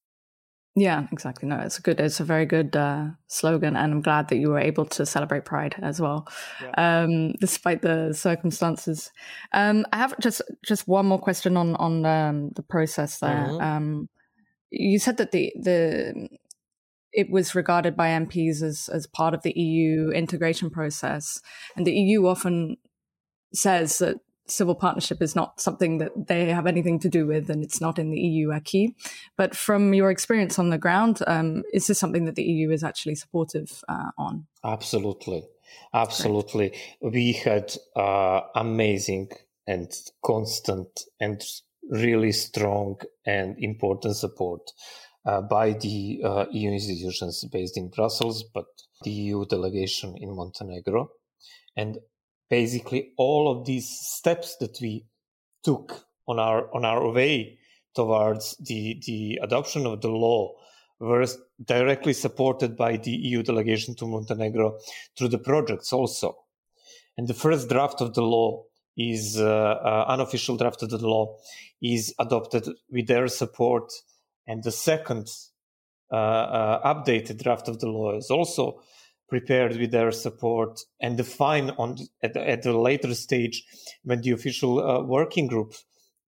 Yeah, 0.75 1.05
exactly. 1.11 1.47
No, 1.47 1.59
it's 1.59 1.77
a 1.77 1.81
good. 1.81 1.99
It's 1.99 2.19
a 2.19 2.23
very 2.23 2.47
good 2.47 2.75
uh, 2.75 3.09
slogan, 3.27 3.75
and 3.75 3.93
I'm 3.93 4.01
glad 4.01 4.29
that 4.29 4.37
you 4.37 4.49
were 4.49 4.59
able 4.59 4.85
to 4.85 5.05
celebrate 5.05 5.45
Pride 5.45 5.75
as 5.83 6.01
well, 6.01 6.27
yeah. 6.61 7.03
um, 7.03 7.33
despite 7.33 7.83
the 7.83 8.11
circumstances. 8.13 9.11
Um, 9.51 9.85
I 9.93 9.97
have 9.97 10.17
just 10.19 10.41
just 10.65 10.87
one 10.87 11.05
more 11.05 11.19
question 11.19 11.57
on 11.57 11.75
on 11.75 12.05
um, 12.07 12.49
the 12.55 12.63
process 12.63 13.19
there. 13.19 13.47
Mm-hmm. 13.49 13.61
Um, 13.61 14.09
you 14.71 14.97
said 14.97 15.17
that 15.17 15.31
the 15.31 15.53
the 15.61 16.27
it 17.11 17.29
was 17.29 17.53
regarded 17.53 17.95
by 17.95 18.07
MPs 18.07 18.63
as 18.63 18.89
as 18.91 19.05
part 19.05 19.35
of 19.35 19.43
the 19.43 19.53
EU 19.55 20.09
integration 20.09 20.71
process, 20.71 21.39
and 21.75 21.85
the 21.85 21.93
EU 21.93 22.25
often 22.25 22.77
says 23.53 23.99
that 23.99 24.17
civil 24.45 24.75
partnership 24.75 25.21
is 25.21 25.35
not 25.35 25.59
something 25.59 25.97
that 25.99 26.27
they 26.27 26.49
have 26.49 26.67
anything 26.67 26.99
to 26.99 27.09
do 27.09 27.25
with 27.25 27.49
and 27.49 27.63
it's 27.63 27.79
not 27.79 27.97
in 27.97 28.09
the 28.09 28.19
EU 28.19 28.51
acquis. 28.51 28.95
But 29.37 29.55
from 29.55 29.93
your 29.93 30.11
experience 30.11 30.59
on 30.59 30.69
the 30.69 30.77
ground, 30.77 31.21
um, 31.27 31.63
is 31.73 31.87
this 31.87 31.99
something 31.99 32.25
that 32.25 32.35
the 32.35 32.43
EU 32.43 32.71
is 32.71 32.83
actually 32.83 33.15
supportive 33.15 33.83
uh, 33.87 34.11
on? 34.17 34.47
Absolutely. 34.63 35.43
Absolutely. 35.93 36.69
Great. 36.69 37.13
We 37.13 37.33
had 37.33 37.73
uh, 37.95 38.41
amazing 38.55 39.29
and 39.65 39.91
constant 40.23 41.05
and 41.19 41.41
really 41.89 42.31
strong 42.31 42.99
and 43.25 43.55
important 43.59 44.15
support 44.15 44.71
uh, 45.25 45.41
by 45.41 45.73
the 45.73 46.21
uh, 46.23 46.45
EU 46.51 46.71
institutions 46.71 47.45
based 47.51 47.77
in 47.77 47.89
Brussels, 47.89 48.43
but 48.53 48.65
the 49.03 49.11
EU 49.11 49.45
delegation 49.45 50.15
in 50.17 50.35
Montenegro. 50.35 51.09
And 51.75 51.97
basically 52.49 53.13
all 53.17 53.51
of 53.51 53.65
these 53.65 53.89
steps 53.89 54.57
that 54.57 54.77
we 54.81 55.05
took 55.63 56.05
on 56.27 56.39
our 56.39 56.73
on 56.75 56.85
our 56.85 57.11
way 57.11 57.57
towards 57.95 58.55
the 58.57 58.99
the 59.05 59.39
adoption 59.41 59.85
of 59.85 60.01
the 60.01 60.09
law 60.09 60.53
were 60.99 61.25
directly 61.63 62.13
supported 62.13 62.77
by 62.77 62.97
the 62.97 63.11
EU 63.11 63.43
delegation 63.43 63.95
to 63.95 64.07
Montenegro 64.07 64.77
through 65.17 65.27
the 65.27 65.37
projects 65.37 65.91
also. 65.91 66.35
And 67.17 67.27
the 67.27 67.33
first 67.33 67.69
draft 67.69 68.01
of 68.01 68.13
the 68.13 68.21
law 68.21 68.63
is 68.97 69.39
uh, 69.39 69.45
uh, 69.45 70.05
unofficial 70.07 70.55
draft 70.55 70.81
of 70.83 70.89
the 70.89 70.97
law 70.97 71.35
is 71.81 72.13
adopted 72.19 72.69
with 72.89 73.07
their 73.07 73.27
support, 73.27 73.91
and 74.47 74.63
the 74.63 74.71
second 74.71 75.27
uh, 76.11 76.15
uh 76.15 76.93
updated 76.93 77.41
draft 77.41 77.67
of 77.67 77.79
the 77.79 77.87
law 77.87 78.15
is 78.15 78.29
also 78.29 78.81
prepared 79.33 79.73
with 79.77 79.91
their 79.91 80.11
support 80.11 80.71
and 81.03 81.17
define 81.17 81.67
on 81.81 81.89
at, 82.25 82.37
at 82.37 82.65
a 82.65 82.77
later 82.89 83.13
stage 83.15 83.57
when 84.03 84.21
the 84.21 84.31
official 84.37 84.73
uh, 84.79 85.01
working 85.17 85.47
group 85.47 85.73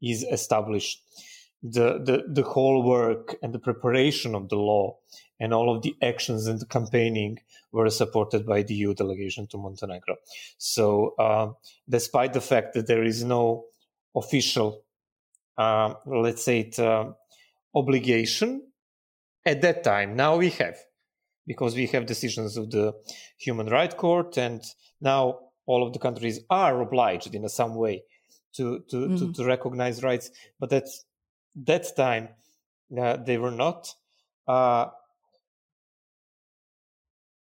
is 0.01 0.19
established 0.37 0.97
the, 1.75 1.87
the 2.07 2.17
the 2.37 2.47
whole 2.53 2.83
work 2.83 3.35
and 3.41 3.53
the 3.53 3.59
preparation 3.59 4.35
of 4.35 4.49
the 4.49 4.55
law 4.55 4.97
and 5.39 5.53
all 5.53 5.75
of 5.75 5.81
the 5.81 5.95
actions 6.01 6.47
and 6.47 6.59
the 6.59 6.65
campaigning 6.77 7.37
were 7.71 7.89
supported 7.89 8.45
by 8.45 8.61
the 8.63 8.75
EU 8.75 8.93
delegation 8.93 9.47
to 9.47 9.57
Montenegro. 9.57 10.15
So, 10.57 11.13
uh, 11.19 11.47
despite 11.89 12.33
the 12.33 12.41
fact 12.51 12.73
that 12.73 12.87
there 12.87 13.03
is 13.03 13.23
no 13.23 13.65
official, 14.15 14.83
uh, 15.57 15.95
let's 16.05 16.45
say, 16.45 16.59
it, 16.61 16.79
uh, 16.79 17.05
obligation 17.73 18.49
at 19.45 19.61
that 19.61 19.83
time, 19.83 20.15
now 20.15 20.37
we 20.37 20.51
have 20.51 20.77
because 21.47 21.75
we 21.75 21.87
have 21.87 22.05
decisions 22.05 22.57
of 22.57 22.71
the 22.71 22.93
Human 23.37 23.67
Rights 23.67 23.95
Court, 23.95 24.37
and 24.37 24.63
now 25.01 25.39
all 25.65 25.85
of 25.85 25.93
the 25.93 25.99
countries 25.99 26.39
are 26.49 26.81
obliged 26.81 27.33
in 27.33 27.47
some 27.49 27.75
way 27.75 28.03
to 28.55 28.79
to, 28.89 28.97
mm-hmm. 28.97 29.17
to, 29.17 29.33
to, 29.33 29.45
recognize 29.45 30.03
rights. 30.03 30.31
But 30.59 30.73
at 30.73 30.87
that 31.65 31.95
time, 31.95 32.29
uh, 32.99 33.17
they 33.17 33.37
were 33.37 33.51
not. 33.51 33.93
Uh, 34.47 34.87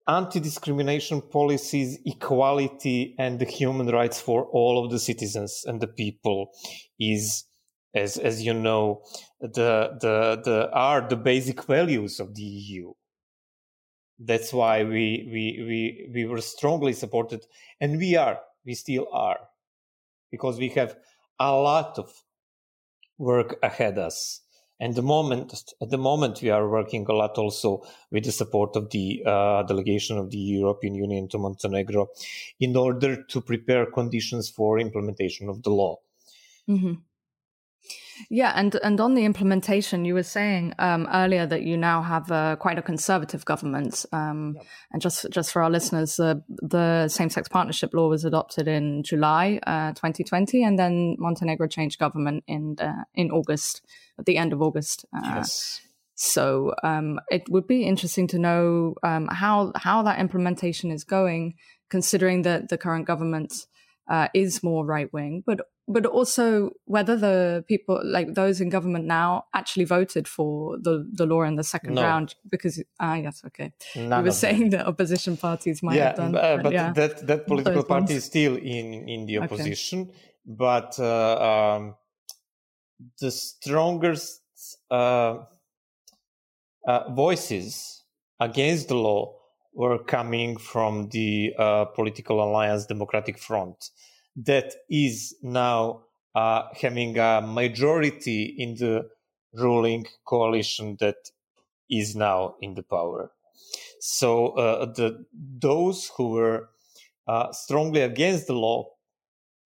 anti-discrimination 0.07 1.21
policies, 1.21 1.97
equality, 2.05 3.15
and 3.17 3.39
the 3.39 3.45
human 3.45 3.87
rights 3.87 4.19
for 4.19 4.45
all 4.45 4.83
of 4.83 4.91
the 4.91 4.99
citizens 4.99 5.63
and 5.65 5.79
the 5.79 5.87
people 5.87 6.49
is, 6.99 7.45
as 7.95 8.17
as 8.17 8.41
you 8.41 8.53
know, 8.53 9.01
the 9.39 9.97
the 10.01 10.41
the 10.43 10.69
are 10.73 11.07
the 11.07 11.15
basic 11.15 11.63
values 11.63 12.19
of 12.19 12.35
the 12.35 12.43
EU 12.43 12.93
that's 14.23 14.53
why 14.53 14.83
we 14.83 15.27
we 15.31 15.43
we 15.67 16.11
we 16.13 16.25
were 16.25 16.41
strongly 16.41 16.93
supported 16.93 17.45
and 17.79 17.97
we 17.97 18.15
are 18.15 18.39
we 18.65 18.73
still 18.75 19.07
are 19.11 19.39
because 20.29 20.59
we 20.59 20.69
have 20.69 20.95
a 21.39 21.51
lot 21.51 21.97
of 21.97 22.13
work 23.17 23.57
ahead 23.63 23.97
us 23.97 24.41
and 24.79 24.95
the 24.95 25.01
moment 25.01 25.53
at 25.81 25.89
the 25.89 25.97
moment 25.97 26.41
we 26.41 26.49
are 26.49 26.69
working 26.69 27.05
a 27.09 27.13
lot 27.13 27.37
also 27.37 27.81
with 28.11 28.25
the 28.25 28.31
support 28.31 28.75
of 28.75 28.89
the 28.91 29.23
uh, 29.25 29.63
delegation 29.63 30.17
of 30.17 30.29
the 30.29 30.37
european 30.37 30.93
union 30.93 31.27
to 31.27 31.37
montenegro 31.37 32.07
in 32.59 32.75
order 32.75 33.23
to 33.23 33.41
prepare 33.41 33.85
conditions 33.85 34.49
for 34.49 34.79
implementation 34.79 35.49
of 35.49 35.63
the 35.63 35.69
law 35.69 35.95
mm-hmm. 36.69 36.93
Yeah, 38.29 38.53
and 38.55 38.75
and 38.83 38.99
on 38.99 39.15
the 39.15 39.25
implementation, 39.25 40.05
you 40.05 40.13
were 40.13 40.23
saying 40.23 40.73
um, 40.79 41.07
earlier 41.11 41.45
that 41.45 41.63
you 41.63 41.77
now 41.77 42.01
have 42.01 42.31
uh, 42.31 42.55
quite 42.55 42.77
a 42.77 42.81
conservative 42.81 43.45
government. 43.45 44.05
Um, 44.11 44.53
yep. 44.55 44.65
And 44.91 45.01
just 45.01 45.25
just 45.31 45.51
for 45.51 45.63
our 45.63 45.69
listeners, 45.69 46.19
uh, 46.19 46.35
the 46.47 47.07
same-sex 47.07 47.47
partnership 47.49 47.93
law 47.93 48.09
was 48.09 48.25
adopted 48.25 48.67
in 48.67 49.03
July 49.03 49.59
uh, 49.65 49.91
2020, 49.93 50.63
and 50.63 50.77
then 50.77 51.15
Montenegro 51.19 51.67
changed 51.67 51.99
government 51.99 52.43
in 52.47 52.75
uh, 52.79 53.03
in 53.15 53.31
August, 53.31 53.81
at 54.19 54.25
the 54.25 54.37
end 54.37 54.53
of 54.53 54.61
August. 54.61 55.05
Uh, 55.15 55.21
yes. 55.35 55.81
So 56.15 56.73
um, 56.83 57.19
it 57.31 57.49
would 57.49 57.65
be 57.65 57.83
interesting 57.83 58.27
to 58.27 58.39
know 58.39 58.95
um, 59.03 59.27
how 59.27 59.71
how 59.75 60.03
that 60.03 60.19
implementation 60.19 60.91
is 60.91 61.03
going, 61.03 61.55
considering 61.89 62.43
that 62.43 62.69
the 62.69 62.77
current 62.77 63.07
government 63.07 63.53
uh, 64.07 64.27
is 64.33 64.61
more 64.61 64.85
right 64.85 65.11
wing, 65.11 65.43
but 65.45 65.61
but 65.91 66.05
also 66.05 66.71
whether 66.85 67.15
the 67.15 67.63
people 67.67 68.01
like 68.03 68.33
those 68.33 68.61
in 68.61 68.69
government 68.69 69.05
now 69.05 69.45
actually 69.53 69.85
voted 69.85 70.27
for 70.27 70.77
the, 70.79 71.07
the 71.11 71.25
law 71.25 71.41
in 71.43 71.55
the 71.55 71.63
second 71.63 71.95
no. 71.95 72.01
round 72.01 72.35
because 72.49 72.81
ah 72.99 73.15
yes 73.15 73.41
okay 73.45 73.73
None 73.95 74.19
you 74.19 74.25
were 74.25 74.31
saying 74.31 74.69
that 74.71 74.87
opposition 74.87 75.37
parties 75.37 75.83
might 75.83 75.95
yeah, 75.95 76.07
have 76.07 76.15
done 76.15 76.35
uh, 76.35 76.57
but 76.63 76.73
yeah. 76.73 76.93
that 76.93 77.27
that 77.27 77.47
political 77.47 77.83
party 77.83 78.15
is 78.15 78.23
still 78.23 78.55
in 78.55 79.07
in 79.07 79.25
the 79.25 79.39
opposition 79.39 80.01
okay. 80.01 80.17
but 80.45 80.97
uh, 80.99 81.75
um, 81.75 81.95
the 83.19 83.31
strongest 83.31 84.41
uh, 84.89 85.39
uh, 86.87 87.13
voices 87.13 88.03
against 88.39 88.87
the 88.87 88.95
law 88.95 89.35
were 89.73 89.99
coming 89.99 90.57
from 90.57 91.09
the 91.09 91.53
uh, 91.57 91.85
political 91.85 92.43
alliance 92.43 92.85
democratic 92.85 93.37
front 93.37 93.89
that 94.35 94.73
is 94.89 95.35
now 95.41 96.03
uh, 96.35 96.63
having 96.79 97.17
a 97.17 97.41
majority 97.41 98.43
in 98.57 98.75
the 98.75 99.09
ruling 99.53 100.05
coalition 100.25 100.97
that 100.99 101.31
is 101.89 102.15
now 102.15 102.55
in 102.61 102.73
the 102.75 102.83
power. 102.83 103.31
So 103.99 104.49
uh, 104.49 104.85
the 104.85 105.25
those 105.33 106.09
who 106.17 106.29
were 106.29 106.69
uh, 107.27 107.51
strongly 107.51 108.01
against 108.01 108.47
the 108.47 108.53
law 108.53 108.89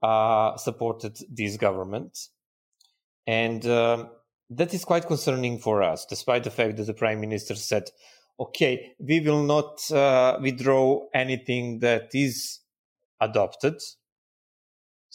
uh, 0.01 0.57
supported 0.57 1.17
this 1.29 1.57
government, 1.57 2.17
and 3.25 3.65
um, 3.65 4.10
that 4.50 4.74
is 4.74 4.84
quite 4.84 5.07
concerning 5.07 5.60
for 5.60 5.81
us, 5.81 6.05
despite 6.05 6.43
the 6.43 6.51
fact 6.51 6.77
that 6.77 6.84
the 6.84 6.93
prime 6.93 7.22
minister 7.22 7.55
said, 7.55 7.89
"Okay, 8.39 8.93
we 9.00 9.22
will 9.22 9.43
not 9.43 9.89
uh, 9.91 10.38
withdraw 10.41 11.05
anything 11.13 11.79
that 11.79 12.10
is 12.13 12.60
adopted." 13.22 13.79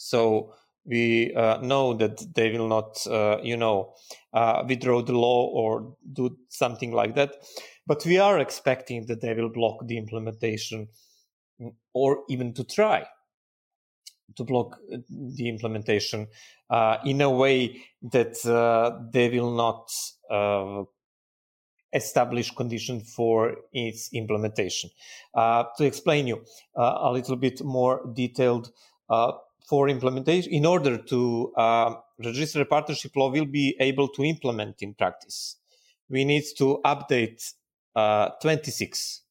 So 0.01 0.53
we 0.83 1.33
uh, 1.35 1.57
know 1.61 1.93
that 1.93 2.33
they 2.33 2.51
will 2.51 2.67
not, 2.67 3.05
uh, 3.05 3.37
you 3.43 3.55
know, 3.55 3.93
uh, 4.33 4.63
withdraw 4.67 5.03
the 5.03 5.13
law 5.13 5.45
or 5.47 5.95
do 6.11 6.37
something 6.49 6.91
like 6.91 7.13
that. 7.15 7.35
But 7.85 8.03
we 8.05 8.17
are 8.17 8.39
expecting 8.39 9.05
that 9.05 9.21
they 9.21 9.33
will 9.33 9.49
block 9.49 9.85
the 9.85 9.97
implementation 9.97 10.87
mm, 11.61 11.75
or 11.93 12.23
even 12.29 12.53
to 12.55 12.63
try 12.63 13.05
to 14.37 14.43
block 14.43 14.77
uh, 14.91 14.97
the 15.09 15.49
implementation 15.49 16.27
uh, 16.71 16.97
in 17.05 17.21
a 17.21 17.29
way 17.29 17.83
that 18.01 18.43
uh, 18.45 18.97
they 19.13 19.29
will 19.29 19.51
not 19.51 19.91
establish 21.93 22.49
conditions 22.51 23.13
for 23.13 23.55
its 23.73 24.09
implementation. 24.13 24.89
to 25.35 25.83
explain 25.83 26.25
you 26.25 26.41
a 26.75 27.11
little 27.11 27.35
bit 27.35 27.61
more 27.61 28.09
detailed, 28.13 28.71
for 29.67 29.89
implementation, 29.89 30.51
in 30.51 30.65
order 30.65 30.97
to 30.97 31.53
uh, 31.55 31.95
register 32.23 32.61
a 32.61 32.65
partnership 32.65 33.15
law 33.15 33.31
will 33.31 33.45
be 33.45 33.75
able 33.79 34.07
to 34.09 34.23
implement 34.23 34.81
in 34.81 34.93
practice, 34.93 35.57
we 36.09 36.25
need 36.25 36.43
to 36.57 36.79
update 36.85 37.53
uh, 37.95 38.29
26 38.41 39.21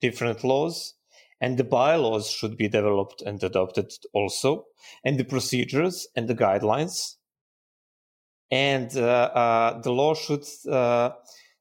different 0.00 0.44
laws, 0.44 0.94
and 1.40 1.56
the 1.56 1.64
bylaws 1.64 2.28
should 2.30 2.56
be 2.56 2.68
developed 2.68 3.22
and 3.22 3.42
adopted 3.42 3.92
also, 4.12 4.66
and 5.04 5.18
the 5.18 5.24
procedures 5.24 6.08
and 6.16 6.28
the 6.28 6.34
guidelines. 6.34 7.16
And 8.50 8.96
uh, 8.96 9.30
uh 9.32 9.80
the 9.80 9.92
law 9.92 10.14
should, 10.14 10.44
uh, 10.68 11.10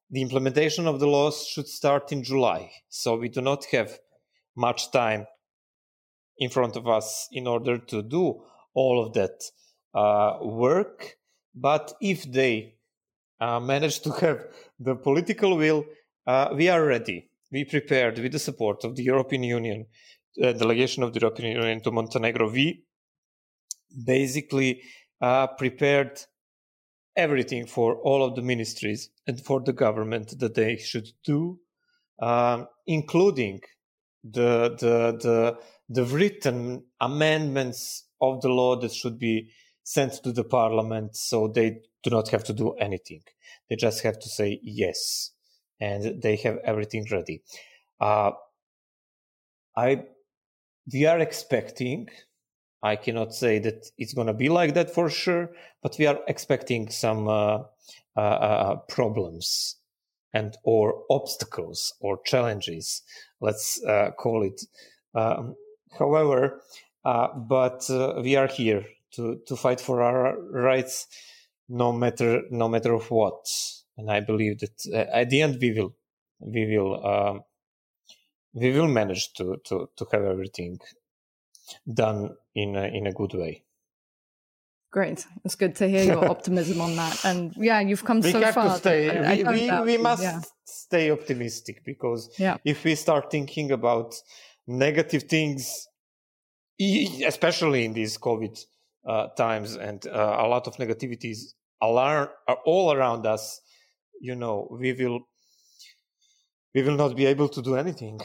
the 0.10 0.22
implementation 0.22 0.88
of 0.88 1.00
the 1.00 1.08
laws 1.08 1.46
should 1.46 1.68
start 1.68 2.12
in 2.12 2.24
July. 2.24 2.72
So 2.90 3.16
we 3.16 3.30
do 3.30 3.42
not 3.42 3.66
have 3.66 4.00
much 4.56 4.92
time 4.92 5.28
in 6.40 6.50
front 6.50 6.76
of 6.76 6.88
us 6.88 7.28
in 7.32 7.46
order 7.46 7.78
to 7.78 8.02
do 8.02 8.42
all 8.74 9.06
of 9.06 9.14
that 9.14 9.44
uh, 9.94 10.38
work. 10.42 11.18
But 11.54 11.94
if 12.02 12.24
they 12.32 12.76
uh, 13.40 13.60
manage 13.60 14.00
to 14.02 14.12
have 14.12 14.46
the 14.80 14.96
political 14.96 15.58
will, 15.58 15.86
uh, 16.26 16.50
we 16.56 16.70
are 16.70 16.84
ready. 16.84 17.30
We 17.52 17.66
prepared 17.66 18.20
with 18.20 18.32
the 18.32 18.40
support 18.40 18.84
of 18.84 18.96
the 18.96 19.04
European 19.04 19.44
Union, 19.44 19.88
uh, 20.42 20.54
delegation 20.54 21.04
of 21.04 21.14
the 21.14 21.20
European 21.20 21.58
Union 21.58 21.82
to 21.82 21.92
Montenegro. 21.92 22.52
We 22.52 22.86
basically 24.06 24.82
uh, 25.22 25.48
prepared 25.48 26.20
everything 27.16 27.66
for 27.66 27.96
all 27.96 28.24
of 28.24 28.36
the 28.36 28.42
ministries 28.42 29.10
and 29.28 29.44
for 29.44 29.60
the 29.60 29.74
government 29.74 30.40
that 30.40 30.54
they 30.54 30.78
should 30.78 31.10
do, 31.26 31.60
um, 32.22 32.68
including 32.86 33.62
the 34.24 34.76
the 34.80 35.18
the 35.26 35.58
the 35.90 36.06
written 36.06 36.84
amendments 37.02 38.06
of 38.22 38.42
the 38.42 38.50
law 38.50 38.76
that 38.78 38.94
should 38.94 39.18
be 39.20 39.50
sent 39.84 40.14
to 40.24 40.32
the 40.32 40.44
parliament, 40.44 41.16
so 41.16 41.48
they 41.48 41.82
do 42.04 42.10
not 42.12 42.30
have 42.30 42.44
to 42.46 42.54
do 42.54 42.74
anything. 42.74 43.22
They 43.70 43.76
just 43.76 44.04
have 44.04 44.20
to 44.20 44.30
say 44.30 44.60
yes, 44.64 45.32
and 45.80 46.22
they 46.22 46.36
have 46.38 46.60
everything 46.64 47.06
ready. 47.12 47.42
Uh, 48.00 48.32
I 49.76 50.06
we 50.92 51.06
are 51.06 51.20
expecting 51.20 52.10
I 52.82 52.96
cannot 52.96 53.34
say 53.34 53.60
that 53.60 53.88
it's 53.98 54.14
going 54.14 54.28
to 54.28 54.34
be 54.34 54.50
like 54.50 54.74
that 54.76 54.94
for 54.94 55.10
sure, 55.10 55.52
but 55.84 55.98
we 56.00 56.06
are 56.06 56.20
expecting 56.28 56.90
some 56.90 57.28
uh, 57.28 57.64
uh, 58.16 58.20
uh, 58.20 58.76
problems 58.88 59.76
and 60.34 60.56
or 60.64 61.04
obstacles 61.10 61.94
or 62.00 62.22
challenges, 62.24 63.02
let's 63.42 63.84
uh, 63.84 64.12
call 64.18 64.44
it. 64.44 64.62
Um, 65.14 65.56
however, 65.98 66.62
uh, 67.06 67.28
but 67.36 67.90
uh, 67.90 68.22
we 68.22 68.36
are 68.36 68.48
here 68.48 68.86
to 69.12 69.40
to 69.48 69.56
fight 69.56 69.82
for 69.82 70.02
our 70.02 70.40
rights, 70.52 71.08
no 71.68 71.92
matter 71.92 72.44
no 72.52 72.68
matter 72.68 72.94
of 72.94 73.10
what. 73.12 73.48
And 73.98 74.10
I 74.10 74.22
believe 74.22 74.60
that 74.60 74.86
at 75.12 75.30
the 75.30 75.42
end 75.42 75.58
we 75.62 75.72
will 75.74 75.94
we 76.40 76.66
will 76.66 77.06
um, 77.06 77.42
we 78.54 78.72
will 78.72 78.88
manage 78.88 79.34
to 79.34 79.58
to 79.66 79.90
to 79.96 80.06
have 80.12 80.24
everything 80.24 80.80
done 81.92 82.36
in 82.56 82.76
a, 82.76 82.86
in 82.86 83.08
a 83.08 83.14
good 83.14 83.34
way. 83.34 83.64
Great. 84.92 85.28
It's 85.46 85.54
good 85.56 85.76
to 85.76 85.88
hear 85.88 86.04
your 86.04 86.30
optimism 86.32 86.82
on 86.82 86.96
that. 86.96 87.24
And 87.24 87.54
yeah, 87.56 87.80
you've 87.80 88.04
come 88.04 88.22
we 88.22 88.32
so 88.32 88.42
have 88.42 88.56
far. 88.56 88.74
To 88.74 88.78
stay, 88.78 89.10
I, 89.10 89.36
we, 89.52 89.70
I 89.70 89.82
we, 89.82 89.92
we 89.92 89.98
must 89.98 90.24
yeah. 90.24 90.42
stay 90.64 91.12
optimistic 91.12 91.84
because 91.86 92.34
yeah. 92.40 92.58
if 92.66 92.84
we 92.84 92.96
start 92.96 93.30
thinking 93.30 93.72
about 93.72 94.16
negative 94.70 95.24
things, 95.24 95.88
especially 97.26 97.86
in 97.86 97.94
these 97.94 98.18
COVID 98.18 98.58
uh, 99.06 99.28
times, 99.30 99.76
and 99.76 100.06
uh, 100.08 100.38
a 100.40 100.48
lot 100.48 100.68
of 100.68 100.76
negativities 100.76 101.54
are 101.82 102.32
all 102.66 102.94
around 102.94 103.26
us, 103.26 103.62
you 104.22 104.36
know, 104.36 104.68
we 104.72 104.94
will 104.94 105.22
we 106.76 106.84
will 106.84 106.96
not 106.96 107.16
be 107.16 107.26
able 107.26 107.50
to 107.50 107.62
do 107.62 107.76
anything. 107.76 108.20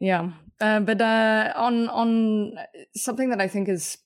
Yeah, 0.00 0.32
uh, 0.60 0.80
but 0.80 1.00
uh, 1.00 1.52
on 1.54 1.88
on 1.88 2.54
something 2.96 3.30
that 3.30 3.40
I 3.40 3.46
think 3.46 3.68
is 3.68 3.98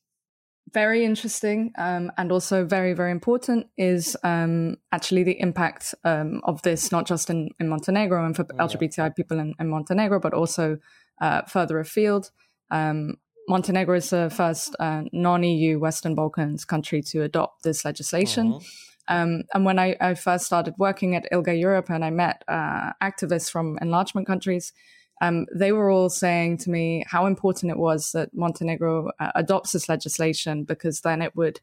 very 0.72 1.04
interesting 1.04 1.72
um, 1.78 2.10
and 2.18 2.32
also 2.32 2.64
very 2.64 2.92
very 2.92 3.10
important 3.10 3.66
is 3.76 4.16
um, 4.24 4.76
actually 4.92 5.22
the 5.22 5.40
impact 5.40 5.94
um, 6.04 6.40
of 6.44 6.60
this 6.62 6.90
not 6.90 7.06
just 7.06 7.30
in, 7.30 7.50
in 7.60 7.68
Montenegro 7.68 8.24
and 8.24 8.34
for 8.34 8.44
yeah. 8.54 8.62
LGBTI 8.62 9.14
people 9.14 9.38
in, 9.38 9.54
in, 9.60 9.68
Montenegro, 9.68 10.20
but 10.20 10.34
also 10.34 10.78
uh, 11.20 11.42
further 11.42 11.78
afield. 11.78 12.30
Um, 12.70 13.16
Montenegro 13.48 13.96
is 13.96 14.10
the 14.10 14.28
first 14.28 14.74
uh, 14.80 15.02
non-EU 15.12 15.78
Western 15.78 16.14
Balkans 16.14 16.64
country 16.64 17.00
to 17.02 17.22
adopt 17.22 17.62
this 17.62 17.84
legislation. 17.84 18.54
Mm-hmm. 18.54 18.66
Um, 19.08 19.42
and 19.54 19.64
when 19.64 19.78
I, 19.78 19.96
I, 20.00 20.14
first 20.14 20.46
started 20.46 20.74
working 20.78 21.14
at 21.14 21.30
ILGA 21.30 21.60
Europe 21.60 21.90
and 21.90 22.04
I 22.04 22.10
met 22.10 22.42
uh, 22.48 22.92
activists 23.00 23.48
from 23.48 23.78
enlargement 23.80 24.26
countries, 24.26 24.72
um, 25.20 25.46
they 25.54 25.72
were 25.72 25.90
all 25.90 26.10
saying 26.10 26.58
to 26.58 26.70
me 26.70 27.04
how 27.06 27.26
important 27.26 27.72
it 27.72 27.78
was 27.78 28.12
that 28.12 28.34
Montenegro 28.34 29.10
uh, 29.18 29.32
adopts 29.34 29.72
this 29.72 29.88
legislation 29.88 30.64
because 30.64 31.00
then 31.00 31.22
it 31.22 31.34
would 31.34 31.60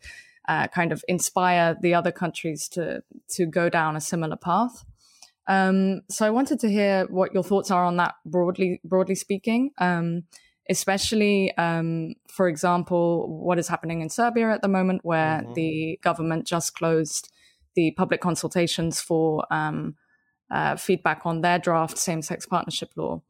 uh, 0.47 0.67
kind 0.67 0.91
of 0.91 1.03
inspire 1.07 1.77
the 1.81 1.93
other 1.93 2.11
countries 2.11 2.67
to 2.69 3.03
to 3.29 3.45
go 3.45 3.69
down 3.69 3.95
a 3.95 4.01
similar 4.01 4.35
path. 4.35 4.83
Um, 5.47 6.01
so 6.09 6.25
I 6.25 6.29
wanted 6.29 6.59
to 6.61 6.69
hear 6.69 7.05
what 7.09 7.33
your 7.33 7.43
thoughts 7.43 7.69
are 7.69 7.85
on 7.85 7.97
that 7.97 8.15
broadly 8.25 8.81
broadly 8.83 9.15
speaking, 9.15 9.71
um, 9.77 10.23
especially 10.69 11.55
um, 11.57 12.15
for 12.27 12.47
example 12.47 13.27
what 13.39 13.59
is 13.59 13.67
happening 13.67 14.01
in 14.01 14.09
Serbia 14.09 14.51
at 14.51 14.61
the 14.61 14.67
moment, 14.67 15.01
where 15.03 15.41
mm-hmm. 15.41 15.53
the 15.53 15.99
government 16.01 16.47
just 16.47 16.75
closed 16.75 17.31
the 17.75 17.91
public 17.91 18.21
consultations 18.21 19.01
for 19.01 19.45
um, 19.51 19.95
uh, 20.53 20.75
feedback 20.75 21.25
on 21.25 21.41
their 21.41 21.59
draft 21.59 21.97
same 21.97 22.21
sex 22.21 22.45
partnership 22.45 22.91
law. 22.95 23.21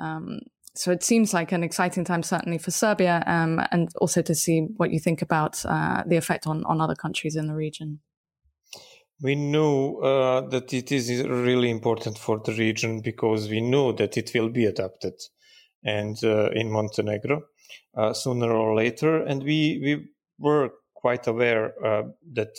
Um, 0.00 0.40
so 0.74 0.90
it 0.90 1.02
seems 1.02 1.34
like 1.34 1.52
an 1.52 1.62
exciting 1.62 2.04
time, 2.04 2.22
certainly 2.22 2.58
for 2.58 2.70
Serbia, 2.70 3.22
um, 3.26 3.60
and 3.70 3.90
also 4.00 4.22
to 4.22 4.34
see 4.34 4.68
what 4.76 4.90
you 4.90 5.00
think 5.00 5.20
about 5.20 5.64
uh, 5.64 6.04
the 6.06 6.16
effect 6.16 6.46
on, 6.46 6.64
on 6.64 6.80
other 6.80 6.94
countries 6.94 7.36
in 7.36 7.48
the 7.48 7.54
region. 7.54 8.00
We 9.22 9.34
know 9.34 9.98
uh, 9.98 10.48
that 10.48 10.72
it 10.72 10.90
is 10.90 11.26
really 11.26 11.70
important 11.70 12.16
for 12.16 12.40
the 12.42 12.52
region 12.52 13.02
because 13.02 13.50
we 13.50 13.60
know 13.60 13.92
that 13.92 14.16
it 14.16 14.30
will 14.34 14.48
be 14.48 14.64
adopted, 14.64 15.14
and 15.84 16.16
uh, 16.24 16.50
in 16.52 16.70
Montenegro 16.70 17.42
uh, 17.96 18.14
sooner 18.14 18.50
or 18.50 18.74
later, 18.74 19.22
and 19.22 19.42
we 19.42 19.80
we 19.82 20.08
were 20.38 20.70
quite 20.94 21.26
aware 21.26 21.74
uh, 21.84 22.02
that 22.32 22.52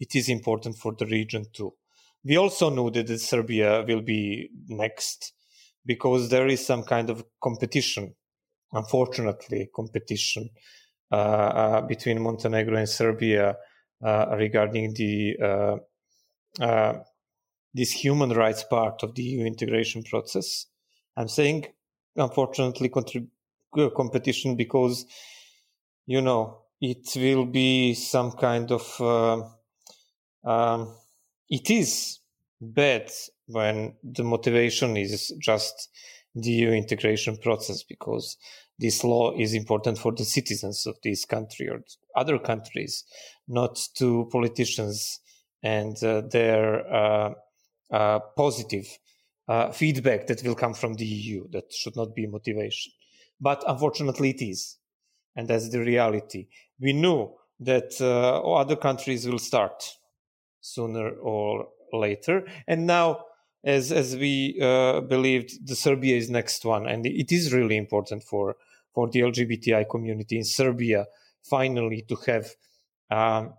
it 0.00 0.16
is 0.16 0.28
important 0.28 0.76
for 0.76 0.94
the 0.98 1.06
region 1.06 1.44
too. 1.52 1.74
We 2.24 2.36
also 2.36 2.70
knew 2.70 2.90
that 2.90 3.08
Serbia 3.20 3.84
will 3.86 4.02
be 4.02 4.50
next 4.68 5.32
because 5.86 6.28
there 6.28 6.46
is 6.48 6.64
some 6.64 6.82
kind 6.82 7.10
of 7.10 7.24
competition, 7.42 8.14
unfortunately, 8.72 9.70
competition 9.74 10.50
uh, 11.10 11.14
uh, 11.14 11.80
between 11.82 12.20
Montenegro 12.20 12.76
and 12.76 12.88
Serbia 12.88 13.56
uh, 14.04 14.26
regarding 14.36 14.92
the 14.94 15.36
uh, 15.42 15.76
uh, 16.62 16.98
this 17.72 17.92
human 17.92 18.30
rights 18.30 18.64
part 18.64 19.02
of 19.02 19.14
the 19.14 19.22
EU 19.22 19.44
integration 19.46 20.02
process. 20.02 20.66
I'm 21.16 21.28
saying, 21.28 21.66
unfortunately, 22.16 22.88
contrib- 22.90 23.28
competition 23.94 24.56
because 24.56 25.06
you 26.06 26.20
know 26.20 26.62
it 26.80 27.08
will 27.16 27.46
be 27.46 27.94
some 27.94 28.32
kind 28.32 28.70
of 28.70 29.00
um, 30.44 30.94
it 31.50 31.70
is 31.70 32.20
bad 32.60 33.10
when 33.46 33.94
the 34.02 34.24
motivation 34.24 34.96
is 34.96 35.32
just 35.40 35.88
the 36.34 36.50
EU 36.50 36.70
integration 36.70 37.36
process 37.38 37.82
because 37.82 38.36
this 38.78 39.02
law 39.02 39.32
is 39.36 39.54
important 39.54 39.98
for 39.98 40.12
the 40.12 40.24
citizens 40.24 40.86
of 40.86 40.96
this 41.02 41.24
country 41.24 41.68
or 41.68 41.80
other 42.14 42.38
countries, 42.38 43.04
not 43.48 43.78
to 43.96 44.28
politicians 44.30 45.20
and 45.62 45.96
uh, 46.04 46.22
their 46.30 46.86
uh, 46.94 47.34
uh, 47.90 48.20
positive 48.36 48.86
uh, 49.48 49.72
feedback 49.72 50.26
that 50.26 50.42
will 50.42 50.54
come 50.54 50.74
from 50.74 50.94
the 50.94 51.06
EU. 51.06 51.48
That 51.50 51.72
should 51.72 51.96
not 51.96 52.14
be 52.14 52.26
motivation. 52.26 52.92
But 53.40 53.64
unfortunately, 53.66 54.30
it 54.30 54.42
is. 54.42 54.76
And 55.34 55.48
that's 55.48 55.70
the 55.70 55.80
reality. 55.80 56.48
We 56.80 56.92
knew 56.92 57.32
that 57.60 58.00
uh, 58.00 58.40
other 58.42 58.76
countries 58.76 59.26
will 59.26 59.38
start 59.38 59.82
sooner 60.74 61.10
or 61.10 61.68
later. 61.92 62.46
And 62.66 62.86
now, 62.86 63.24
as 63.64 63.90
as 63.92 64.16
we 64.16 64.58
uh, 64.60 65.00
believed, 65.00 65.66
the 65.66 65.74
Serbia 65.74 66.16
is 66.16 66.30
next 66.30 66.64
one, 66.64 66.86
and 66.86 67.06
it 67.06 67.32
is 67.32 67.52
really 67.52 67.76
important 67.76 68.22
for 68.22 68.56
for 68.94 69.08
the 69.08 69.20
LGBTI 69.20 69.88
community 69.88 70.36
in 70.38 70.44
Serbia 70.44 71.06
finally 71.48 72.04
to 72.08 72.16
have 72.26 72.46
um, 73.10 73.54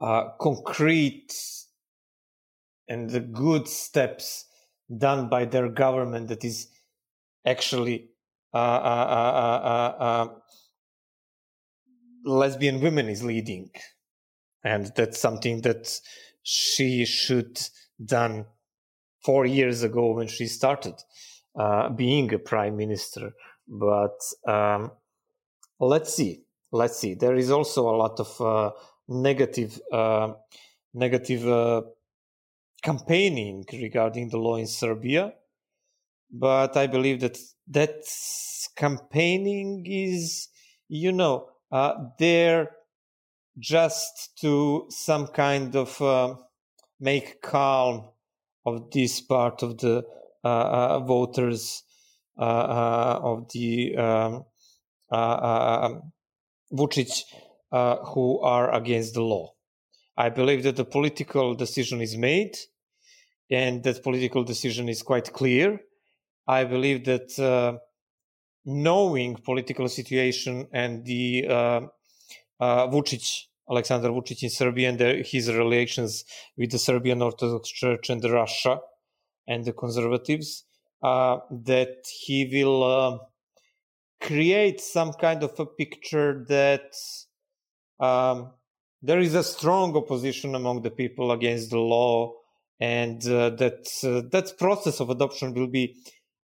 uh, 0.00 0.30
concrete 0.40 1.32
and 2.88 3.10
the 3.10 3.20
good 3.20 3.68
steps 3.68 4.46
done 4.96 5.28
by 5.28 5.44
their 5.44 5.68
government 5.68 6.28
that 6.28 6.44
is 6.44 6.68
actually 7.46 8.10
uh, 8.52 8.56
uh, 8.56 9.60
uh, 9.64 10.02
uh 10.02 10.28
lesbian 12.24 12.80
women 12.80 13.08
is 13.08 13.22
leading 13.22 13.70
and 14.64 14.92
that's 14.96 15.18
something 15.18 15.62
that 15.62 16.00
she 16.42 17.04
should 17.04 17.60
done 18.02 18.46
four 19.24 19.46
years 19.46 19.82
ago 19.82 20.12
when 20.12 20.26
she 20.26 20.46
started 20.46 20.94
uh, 21.58 21.88
being 21.90 22.32
a 22.32 22.38
prime 22.38 22.76
minister. 22.76 23.32
But 23.68 24.18
um, 24.46 24.92
let's 25.78 26.14
see, 26.14 26.42
let's 26.72 26.98
see. 26.98 27.14
There 27.14 27.36
is 27.36 27.50
also 27.50 27.88
a 27.88 27.96
lot 27.96 28.18
of 28.20 28.40
uh, 28.40 28.70
negative, 29.08 29.80
uh, 29.92 30.32
negative 30.94 31.46
uh, 31.46 31.82
campaigning 32.82 33.64
regarding 33.72 34.30
the 34.30 34.38
law 34.38 34.56
in 34.56 34.66
Serbia. 34.66 35.34
But 36.32 36.76
I 36.76 36.86
believe 36.86 37.20
that 37.20 37.38
that 37.68 38.04
campaigning 38.76 39.84
is, 39.86 40.48
you 40.88 41.12
know, 41.12 41.50
uh, 41.72 41.94
there 42.18 42.70
just 43.60 44.30
to 44.40 44.86
some 44.88 45.26
kind 45.28 45.76
of 45.76 46.00
uh, 46.02 46.34
make 46.98 47.42
calm 47.42 48.08
of 48.66 48.90
this 48.90 49.20
part 49.20 49.62
of 49.62 49.78
the 49.78 50.04
uh, 50.42 50.48
uh 50.48 51.00
voters 51.00 51.82
uh, 52.38 52.42
uh, 52.42 53.20
of 53.22 53.50
the 53.52 53.96
um, 53.96 54.44
um, 55.10 56.12
Vucic 56.72 57.24
who 58.14 58.40
are 58.40 58.74
against 58.74 59.14
the 59.14 59.22
law. 59.22 59.52
I 60.16 60.28
believe 60.28 60.62
that 60.64 60.76
the 60.76 60.84
political 60.84 61.54
decision 61.54 62.00
is 62.00 62.16
made 62.16 62.56
and 63.50 63.82
that 63.84 64.02
political 64.02 64.44
decision 64.44 64.88
is 64.88 65.02
quite 65.02 65.32
clear. 65.32 65.80
I 66.46 66.64
believe 66.64 67.04
that 67.04 67.38
uh, 67.38 67.78
knowing 68.64 69.36
political 69.36 69.88
situation 69.88 70.68
and 70.72 71.04
the 71.04 71.46
uh, 71.48 71.80
uh, 72.60 72.88
Vucic, 72.88 73.46
Alexander 73.70 74.08
Vucic 74.08 74.42
in 74.42 74.50
Serbia 74.50 74.88
and 74.88 74.98
the, 74.98 75.22
his 75.24 75.52
relations 75.52 76.24
with 76.56 76.70
the 76.70 76.78
Serbian 76.78 77.22
Orthodox 77.22 77.68
Church 77.68 78.10
and 78.10 78.24
Russia 78.24 78.80
and 79.46 79.64
the 79.64 79.72
conservatives, 79.72 80.64
uh, 81.02 81.38
that 81.50 82.04
he 82.24 82.48
will 82.52 82.82
uh, 82.82 83.18
create 84.20 84.80
some 84.80 85.12
kind 85.12 85.42
of 85.42 85.58
a 85.58 85.66
picture 85.66 86.44
that 86.48 86.92
um, 88.00 88.52
there 89.02 89.20
is 89.20 89.34
a 89.34 89.42
strong 89.42 89.96
opposition 89.96 90.54
among 90.54 90.82
the 90.82 90.90
people 90.90 91.32
against 91.32 91.70
the 91.70 91.78
law 91.78 92.34
and 92.80 93.26
uh, 93.26 93.50
that 93.50 93.86
uh, 94.04 94.28
that 94.30 94.58
process 94.58 95.00
of 95.00 95.10
adoption 95.10 95.54
will 95.54 95.68
be 95.68 95.96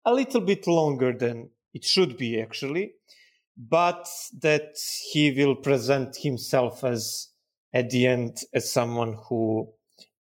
a 0.06 0.14
little 0.14 0.42
bit 0.42 0.68
longer 0.68 1.14
than 1.14 1.50
it 1.74 1.84
should 1.84 2.18
be 2.18 2.42
actually 2.42 2.94
but 3.58 4.08
that 4.42 4.76
he 5.12 5.32
will 5.32 5.56
present 5.56 6.16
himself 6.16 6.84
as 6.84 7.30
at 7.74 7.90
the 7.90 8.08
end 8.08 8.38
as 8.54 8.72
someone 8.72 9.18
who 9.28 9.68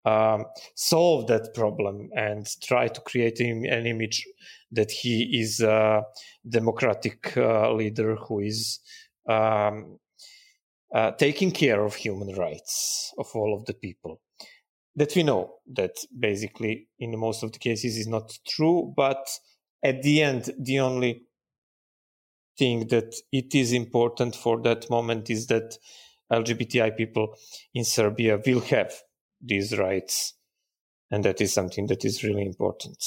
um, 0.05 0.45
solved 0.75 1.29
that 1.29 1.55
problem 1.55 2.11
and 2.17 2.47
try 2.63 2.89
to 2.89 3.01
create 3.03 3.41
an 3.41 3.87
image 3.87 4.27
that 4.73 4.91
he 4.91 5.39
is 5.41 5.61
a 5.61 6.03
democratic 6.49 7.37
uh, 7.37 7.73
leader 7.73 8.17
who 8.17 8.41
is 8.41 8.81
um, 9.29 9.99
uh, 10.95 11.13
taking 11.13 11.53
care 11.53 11.85
of 11.85 11.95
human 11.95 12.35
rights 12.35 13.13
of 13.19 13.27
all 13.35 13.55
of 13.55 13.65
the 13.67 13.75
people. 13.75 14.21
That 14.97 15.15
we 15.15 15.23
know 15.23 15.55
that 15.75 15.97
basically 16.19 16.89
in 16.99 17.19
most 17.19 17.43
of 17.43 17.53
the 17.53 17.59
cases 17.59 17.97
is 17.97 18.09
not 18.09 18.31
true 18.47 18.93
but 18.95 19.27
at 19.83 20.03
the 20.03 20.23
end 20.23 20.51
the 20.59 20.81
only 20.81 21.23
thing 22.63 22.87
that 22.89 23.15
it 23.41 23.55
is 23.55 23.73
important 23.73 24.37
for 24.37 24.61
that 24.63 24.89
moment 24.91 25.31
is 25.37 25.47
that 25.47 25.69
lgbti 26.41 26.91
people 26.97 27.27
in 27.75 27.85
serbia 27.85 28.39
will 28.47 28.61
have 28.61 28.93
these 29.41 29.77
rights 29.87 30.35
and 31.11 31.25
that 31.25 31.41
is 31.41 31.53
something 31.53 31.87
that 31.87 32.05
is 32.05 32.23
really 32.25 32.47
important 32.53 33.01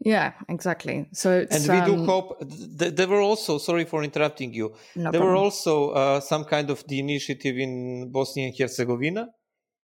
yeah 0.00 0.32
exactly 0.48 0.96
so 1.12 1.46
and 1.50 1.62
we 1.68 1.78
um, 1.78 1.86
do 1.90 2.04
hope 2.04 2.28
th- 2.78 2.94
there 2.98 3.08
were 3.08 3.24
also 3.30 3.58
sorry 3.58 3.84
for 3.84 4.02
interrupting 4.02 4.52
you 4.52 4.68
no 4.96 5.10
there 5.10 5.20
problem. 5.20 5.28
were 5.28 5.36
also 5.36 5.90
uh, 5.90 6.20
some 6.20 6.44
kind 6.44 6.70
of 6.70 6.84
the 6.88 6.98
initiative 6.98 7.56
in 7.56 7.72
bosnia 8.12 8.46
and 8.48 8.56
herzegovina 8.58 9.28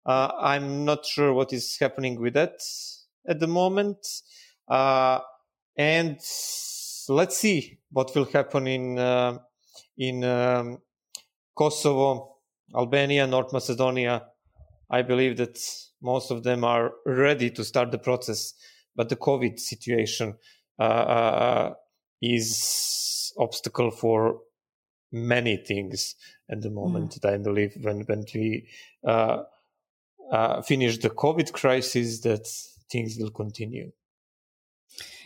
uh, 0.05 0.31
I'm 0.39 0.83
not 0.85 1.05
sure 1.05 1.33
what 1.33 1.53
is 1.53 1.77
happening 1.79 2.19
with 2.19 2.33
that 2.33 2.59
at 3.27 3.39
the 3.39 3.47
moment. 3.47 3.97
Uh, 4.67 5.19
and 5.77 6.17
let's 7.12 7.38
see 7.38 7.80
what 7.91 8.15
will 8.15 8.26
happen 8.26 8.67
in 8.67 8.97
uh, 8.97 9.38
in 9.97 10.24
um, 10.24 10.78
Kosovo, 11.56 12.38
Albania, 12.76 13.28
North 13.28 13.54
Macedonia. 13.54 14.26
I 14.89 15.02
believe 15.02 15.38
that 15.38 15.60
most 16.02 16.32
of 16.32 16.43
them 16.43 16.63
are 16.63 16.91
ready 17.06 17.50
to 17.52 17.63
start 17.63 17.91
the 17.91 17.97
process, 17.97 18.54
but 18.95 19.10
the 19.10 19.15
COVID 19.15 19.60
situation 19.60 20.36
uh, 20.80 20.84
uh, 20.84 21.74
is 22.21 23.34
obstacle 23.38 23.91
for 23.91 24.39
many 25.12 25.58
things 25.58 26.15
at 26.50 26.62
the 26.62 26.69
moment. 26.69 27.19
Mm. 27.21 27.34
I 27.34 27.38
believe 27.38 27.78
when 27.82 28.02
when 28.02 28.26
we 28.34 28.67
uh, 29.06 29.43
uh, 30.32 30.62
finish 30.62 30.97
the 30.97 31.10
COVID 31.10 31.52
crisis, 31.52 32.21
that 32.21 32.47
things 32.89 33.17
will 33.19 33.32
continue. 33.32 33.91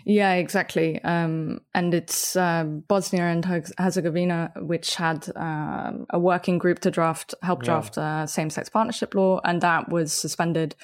Yeah, 0.07 0.33
exactly. 0.33 1.03
Um, 1.03 1.61
and 1.73 1.93
it's 1.93 2.35
uh, 2.35 2.63
Bosnia 2.63 3.23
and 3.23 3.43
Herzegovina, 3.79 4.51
which 4.57 4.95
had 4.95 5.27
um, 5.35 6.05
a 6.11 6.19
working 6.19 6.59
group 6.59 6.79
to 6.79 6.91
draft, 6.91 7.33
help 7.41 7.63
draft 7.63 7.97
yeah. 7.97 8.21
uh, 8.21 8.27
same-sex 8.27 8.69
partnership 8.69 9.15
law, 9.15 9.41
and 9.43 9.61
that 9.61 9.89
was 9.89 10.13
suspended. 10.13 10.75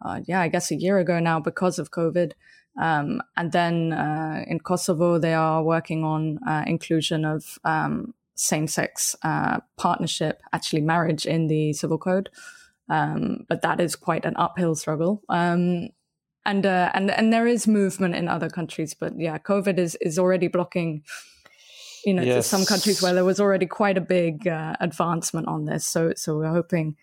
Uh, 0.00 0.20
yeah, 0.24 0.40
I 0.40 0.48
guess 0.48 0.70
a 0.70 0.74
year 0.74 0.98
ago 0.98 1.20
now 1.20 1.38
because 1.38 1.78
of 1.78 1.90
COVID. 1.90 2.32
Um, 2.80 3.20
and 3.36 3.52
then 3.52 3.92
uh, 3.92 4.44
in 4.46 4.58
Kosovo, 4.58 5.18
they 5.18 5.34
are 5.34 5.62
working 5.62 6.02
on 6.02 6.38
uh, 6.48 6.64
inclusion 6.66 7.26
of 7.26 7.58
um, 7.64 8.14
same-sex 8.36 9.14
uh, 9.22 9.60
partnership, 9.76 10.40
actually 10.54 10.80
marriage, 10.80 11.26
in 11.26 11.48
the 11.48 11.74
civil 11.74 11.98
code. 11.98 12.30
Um, 12.88 13.44
but 13.50 13.60
that 13.60 13.80
is 13.80 13.96
quite 13.96 14.24
an 14.24 14.34
uphill 14.36 14.74
struggle. 14.74 15.22
And 16.44 16.66
uh, 16.66 16.90
and 16.94 17.10
and 17.10 17.32
there 17.32 17.46
is 17.46 17.68
movement 17.68 18.14
in 18.14 18.28
other 18.28 18.50
countries, 18.50 18.94
but 18.94 19.12
yeah, 19.18 19.38
COVID 19.38 19.78
is 19.78 19.96
is 20.00 20.18
already 20.18 20.48
blocking. 20.48 21.04
You 22.04 22.14
know, 22.14 22.22
yes. 22.22 22.48
some 22.48 22.64
countries 22.64 23.00
where 23.00 23.14
there 23.14 23.24
was 23.24 23.38
already 23.38 23.66
quite 23.66 23.96
a 23.96 24.00
big 24.00 24.48
uh, 24.48 24.74
advancement 24.80 25.46
on 25.46 25.66
this. 25.66 25.86
So 25.86 26.14
so 26.16 26.36
we're 26.36 26.52
hoping, 26.52 26.96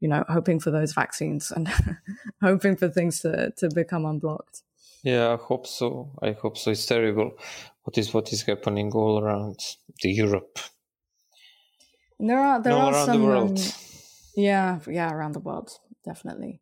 you 0.00 0.08
know, 0.08 0.24
hoping 0.28 0.60
for 0.60 0.70
those 0.70 0.92
vaccines 0.92 1.50
and 1.50 1.72
hoping 2.42 2.76
for 2.76 2.90
things 2.90 3.20
to 3.20 3.50
to 3.56 3.70
become 3.74 4.04
unblocked. 4.04 4.62
Yeah, 5.02 5.32
I 5.32 5.36
hope 5.36 5.66
so. 5.66 6.10
I 6.22 6.32
hope 6.32 6.58
so. 6.58 6.70
It's 6.70 6.84
terrible. 6.84 7.32
What 7.84 7.96
is 7.96 8.12
what 8.12 8.32
is 8.32 8.42
happening 8.42 8.92
all 8.92 9.18
around 9.18 9.58
the 10.02 10.12
Europe? 10.12 10.58
There 12.20 12.38
are 12.38 12.62
there 12.62 12.72
no, 12.72 12.78
are 12.78 13.06
some. 13.06 13.24
Um, 13.30 13.56
yeah, 14.36 14.78
yeah, 14.86 15.12
around 15.12 15.32
the 15.32 15.40
world, 15.40 15.70
definitely. 16.04 16.60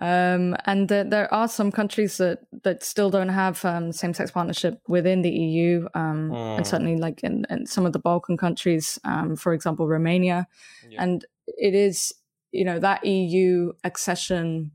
Um, 0.00 0.54
and 0.64 0.88
th- 0.88 1.08
there 1.08 1.32
are 1.34 1.48
some 1.48 1.72
countries 1.72 2.18
that, 2.18 2.40
that 2.62 2.84
still 2.84 3.10
don't 3.10 3.30
have 3.30 3.64
um, 3.64 3.90
same 3.90 4.14
sex 4.14 4.30
partnership 4.30 4.80
within 4.86 5.22
the 5.22 5.30
EU, 5.30 5.88
um, 5.94 6.30
mm. 6.30 6.56
and 6.56 6.66
certainly 6.66 6.96
like 6.96 7.24
in, 7.24 7.44
in, 7.50 7.66
some 7.66 7.84
of 7.84 7.92
the 7.92 7.98
Balkan 7.98 8.36
countries, 8.36 8.98
um, 9.04 9.34
for 9.34 9.52
example, 9.52 9.88
Romania. 9.88 10.46
Yeah. 10.88 11.02
And 11.02 11.24
it 11.46 11.74
is, 11.74 12.12
you 12.52 12.64
know, 12.64 12.78
that 12.78 13.04
EU 13.04 13.72
accession 13.82 14.70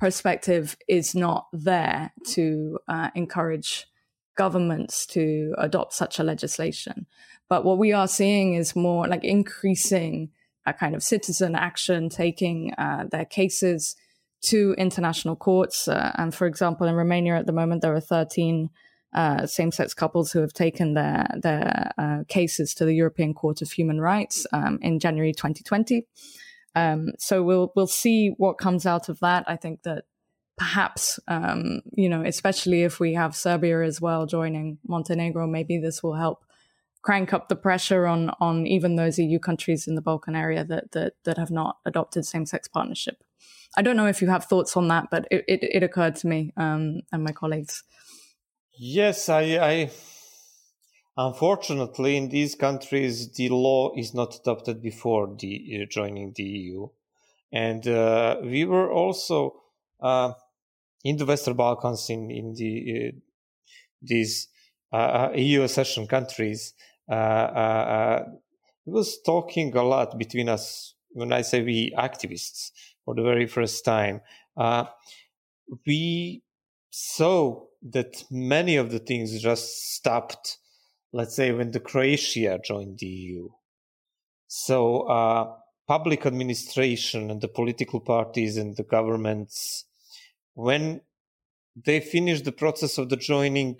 perspective 0.00 0.76
is 0.88 1.14
not 1.14 1.46
there 1.52 2.12
to 2.30 2.78
uh, 2.88 3.10
encourage 3.14 3.86
governments 4.36 5.06
to 5.06 5.54
adopt 5.58 5.94
such 5.94 6.18
a 6.18 6.24
legislation. 6.24 7.06
But 7.48 7.64
what 7.64 7.78
we 7.78 7.92
are 7.92 8.08
seeing 8.08 8.54
is 8.54 8.74
more 8.74 9.06
like 9.06 9.24
increasing 9.24 10.30
a 10.66 10.72
kind 10.72 10.96
of 10.96 11.02
citizen 11.04 11.54
action, 11.54 12.08
taking 12.08 12.74
uh, 12.74 13.04
their 13.10 13.24
cases 13.24 13.94
to 14.46 14.74
international 14.78 15.36
courts. 15.36 15.88
Uh, 15.88 16.12
and 16.16 16.34
for 16.34 16.46
example, 16.46 16.86
in 16.86 16.94
Romania 16.94 17.36
at 17.36 17.46
the 17.46 17.52
moment, 17.52 17.82
there 17.82 17.94
are 17.94 18.00
13 18.00 18.70
uh, 19.14 19.46
same-sex 19.46 19.94
couples 19.94 20.32
who 20.32 20.40
have 20.40 20.52
taken 20.52 20.94
their 20.94 21.26
their 21.40 21.92
uh, 21.96 22.18
cases 22.28 22.74
to 22.74 22.84
the 22.84 22.94
European 22.94 23.32
Court 23.32 23.62
of 23.62 23.70
Human 23.72 24.00
Rights 24.00 24.46
um, 24.52 24.78
in 24.82 24.98
January 24.98 25.32
2020. 25.32 26.06
Um, 26.74 27.12
so 27.18 27.42
we'll 27.42 27.72
we'll 27.74 27.86
see 27.86 28.34
what 28.36 28.58
comes 28.58 28.84
out 28.84 29.08
of 29.08 29.18
that. 29.20 29.44
I 29.46 29.56
think 29.56 29.84
that 29.84 30.04
perhaps 30.58 31.18
um, 31.28 31.80
you 31.92 32.08
know, 32.08 32.22
especially 32.22 32.82
if 32.82 33.00
we 33.00 33.14
have 33.14 33.34
Serbia 33.34 33.82
as 33.82 34.00
well 34.00 34.26
joining 34.26 34.78
Montenegro, 34.86 35.46
maybe 35.46 35.78
this 35.78 36.02
will 36.02 36.14
help 36.14 36.44
crank 37.00 37.32
up 37.32 37.48
the 37.48 37.56
pressure 37.56 38.06
on 38.06 38.30
on 38.40 38.66
even 38.66 38.96
those 38.96 39.18
EU 39.18 39.38
countries 39.38 39.86
in 39.86 39.94
the 39.94 40.02
Balkan 40.02 40.36
area 40.36 40.62
that 40.64 40.92
that 40.92 41.14
that 41.24 41.38
have 41.38 41.50
not 41.50 41.78
adopted 41.86 42.26
same 42.26 42.44
sex 42.44 42.68
partnership. 42.68 43.22
I 43.76 43.82
don't 43.82 43.96
know 43.96 44.06
if 44.06 44.22
you 44.22 44.28
have 44.28 44.44
thoughts 44.44 44.76
on 44.76 44.88
that, 44.88 45.08
but 45.10 45.26
it 45.30 45.44
it, 45.46 45.60
it 45.62 45.82
occurred 45.82 46.16
to 46.16 46.26
me 46.26 46.52
um, 46.56 47.00
and 47.12 47.22
my 47.24 47.32
colleagues. 47.32 47.82
Yes, 48.78 49.28
I, 49.28 49.42
I 49.58 49.90
unfortunately 51.16 52.16
in 52.16 52.28
these 52.28 52.54
countries 52.54 53.32
the 53.32 53.48
law 53.48 53.92
is 53.96 54.14
not 54.14 54.34
adopted 54.34 54.82
before 54.82 55.34
the 55.38 55.82
uh, 55.82 55.86
joining 55.90 56.32
the 56.34 56.42
EU, 56.42 56.88
and 57.52 57.86
uh, 57.86 58.36
we 58.42 58.64
were 58.64 58.90
also 58.92 59.62
uh, 60.00 60.32
in 61.04 61.16
the 61.16 61.26
Western 61.26 61.54
Balkans 61.54 62.08
in 62.10 62.30
in 62.30 62.54
the 62.54 63.08
uh, 63.08 63.18
these 64.02 64.48
uh, 64.92 65.30
EU 65.34 65.62
accession 65.62 66.06
countries 66.06 66.74
uh, 67.10 67.12
uh, 67.12 67.86
uh, 67.96 68.24
was 68.84 69.20
talking 69.24 69.76
a 69.76 69.82
lot 69.82 70.18
between 70.18 70.48
us. 70.48 70.94
When 71.10 71.32
I 71.32 71.42
say 71.42 71.62
we 71.62 71.94
activists 71.96 72.72
for 73.06 73.14
the 73.14 73.22
very 73.22 73.46
first 73.46 73.84
time, 73.84 74.20
we 75.86 76.42
saw 76.90 77.62
that 77.82 78.24
many 78.30 78.76
of 78.76 78.90
the 78.90 78.98
things 78.98 79.40
just 79.40 79.94
stopped. 79.94 80.58
Let's 81.12 81.36
say 81.36 81.52
when 81.52 81.70
the 81.70 81.80
Croatia 81.80 82.58
joined 82.62 82.98
the 82.98 83.06
EU. 83.06 83.48
So 84.48 85.02
uh, 85.02 85.54
public 85.86 86.26
administration 86.26 87.30
and 87.30 87.40
the 87.40 87.48
political 87.48 88.00
parties 88.00 88.56
and 88.56 88.76
the 88.76 88.82
governments, 88.82 89.84
when 90.54 91.00
they 91.76 92.00
finished 92.00 92.44
the 92.44 92.52
process 92.52 92.98
of 92.98 93.08
the 93.08 93.16
joining 93.16 93.78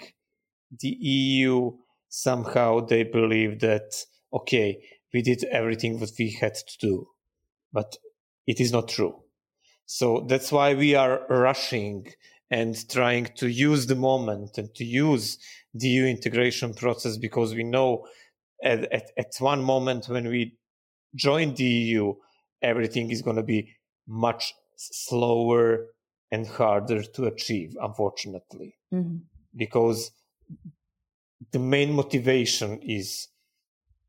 the 0.71 0.97
EU, 1.01 1.73
somehow 2.09 2.81
they 2.81 3.03
believe 3.03 3.61
that 3.61 3.93
okay, 4.33 4.79
we 5.13 5.23
did 5.23 5.45
everything 5.45 5.99
what 5.99 6.11
we 6.19 6.31
had 6.31 6.55
to 6.55 6.79
do, 6.79 7.09
but 7.73 7.97
it 8.47 8.61
is 8.61 8.73
not 8.73 8.89
true. 8.89 9.15
So 9.87 10.27
that's 10.29 10.51
why 10.51 10.75
we 10.75 10.95
are 10.95 11.23
rushing 11.29 12.07
and 12.51 12.77
trying 12.89 13.29
to 13.37 13.49
use 13.49 13.87
the 13.87 13.95
moment 13.95 14.59
and 14.59 14.75
to 14.75 14.85
use 14.85 15.39
the 15.75 15.89
EU 15.89 16.05
integration 16.05 16.75
process 16.75 17.17
because 17.17 17.55
we 17.55 17.65
know 17.65 18.07
at, 18.63 18.93
at, 18.93 19.11
at 19.17 19.35
one 19.39 19.63
moment 19.63 20.09
when 20.09 20.29
we 20.29 20.57
join 21.15 21.55
the 21.55 21.65
EU, 21.65 22.15
everything 22.63 23.11
is 23.11 23.23
going 23.23 23.37
to 23.37 23.43
be 23.43 23.75
much 24.07 24.55
slower 24.77 25.87
and 26.31 26.47
harder 26.47 27.03
to 27.03 27.25
achieve, 27.27 27.77
unfortunately, 27.81 28.77
mm-hmm. 28.93 29.17
because 29.57 30.11
the 31.53 31.59
main 31.59 31.93
motivation 31.93 32.81
is 32.83 33.29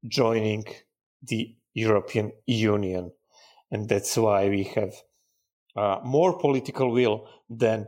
joining 0.08 0.66
the 1.22 1.56
European 1.74 2.32
Union. 2.46 3.12
And 3.72 3.90
that's 3.90 4.16
why 4.18 4.50
we 4.50 4.64
have 4.76 4.94
uh, 5.76 6.00
more 6.04 6.40
political 6.40 6.92
will 6.92 7.28
than 7.50 7.88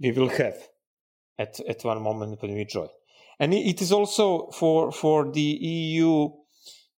we 0.00 0.12
will 0.12 0.28
have 0.28 0.56
at, 1.38 1.60
at 1.60 1.84
one 1.84 2.02
moment 2.02 2.40
when 2.40 2.54
we 2.54 2.64
join. 2.64 2.88
And 3.40 3.54
it 3.54 3.80
is 3.82 3.92
also 3.92 4.48
for, 4.50 4.90
for 4.90 5.30
the 5.30 5.40
EU 5.40 6.30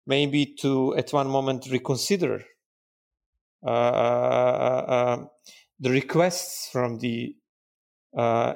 maybe 0.08 0.46
to 0.46 0.96
at 0.96 1.12
one 1.12 1.28
moment 1.28 1.68
reconsider 1.70 2.42
uh, 3.64 3.68
uh, 3.68 4.84
uh, 4.88 5.26
the 5.78 5.90
requests 5.90 6.68
from 6.72 6.98
the 6.98 7.36
uh, 8.16 8.54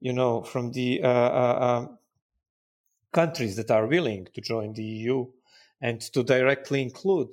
you 0.00 0.12
know 0.12 0.42
from 0.42 0.72
the 0.72 1.02
um, 1.02 1.98
countries 3.12 3.56
that 3.56 3.70
are 3.70 3.86
willing 3.86 4.26
to 4.34 4.40
join 4.40 4.72
the 4.74 4.84
EU 4.84 5.24
and 5.80 6.00
to 6.00 6.22
directly 6.22 6.82
include 6.82 7.32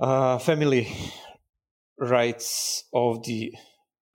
uh, 0.00 0.38
family 0.38 0.88
rights 1.98 2.84
of 2.92 3.22
the 3.24 3.52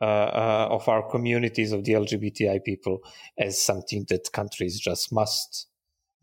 uh, 0.02 0.06
uh 0.06 0.68
of 0.72 0.88
our 0.88 1.10
communities 1.10 1.72
of 1.72 1.84
the 1.84 1.94
LGBTI 1.94 2.64
people 2.64 3.00
as 3.38 3.62
something 3.62 4.06
that 4.10 4.32
countries 4.32 4.80
just 4.80 5.12
must 5.12 5.68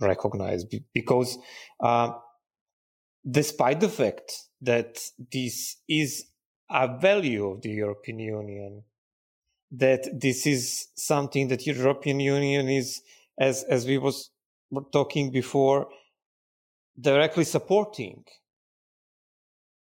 recognize 0.00 0.64
because 0.94 1.38
uh, 1.80 2.10
despite 3.28 3.80
the 3.80 3.88
fact 3.88 4.32
that 4.60 4.98
this 5.32 5.76
is 5.88 6.26
a 6.70 6.98
value 6.98 7.46
of 7.46 7.62
the 7.62 7.70
European 7.70 8.18
Union 8.18 8.82
that 9.72 10.08
this 10.20 10.46
is 10.46 10.88
something 10.96 11.48
that 11.48 11.66
European 11.66 12.20
Union 12.20 12.68
is, 12.68 13.02
as 13.38 13.64
as 13.64 13.86
we 13.86 13.98
was 13.98 14.30
talking 14.92 15.30
before, 15.30 15.88
directly 17.00 17.44
supporting 17.44 18.24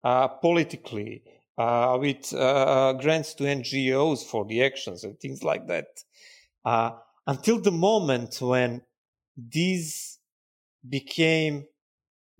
politically 0.03 1.23
uh, 1.57 1.97
with 1.99 2.33
uh, 2.33 2.93
grants 2.93 3.33
to 3.35 3.43
NGOs 3.43 4.23
for 4.23 4.45
the 4.45 4.63
actions 4.63 5.03
and 5.03 5.19
things 5.19 5.43
like 5.43 5.67
that. 5.67 5.87
Uh, 6.65 6.91
until 7.27 7.59
the 7.59 7.71
moment 7.71 8.41
when 8.41 8.81
these 9.37 10.19
became 10.87 11.65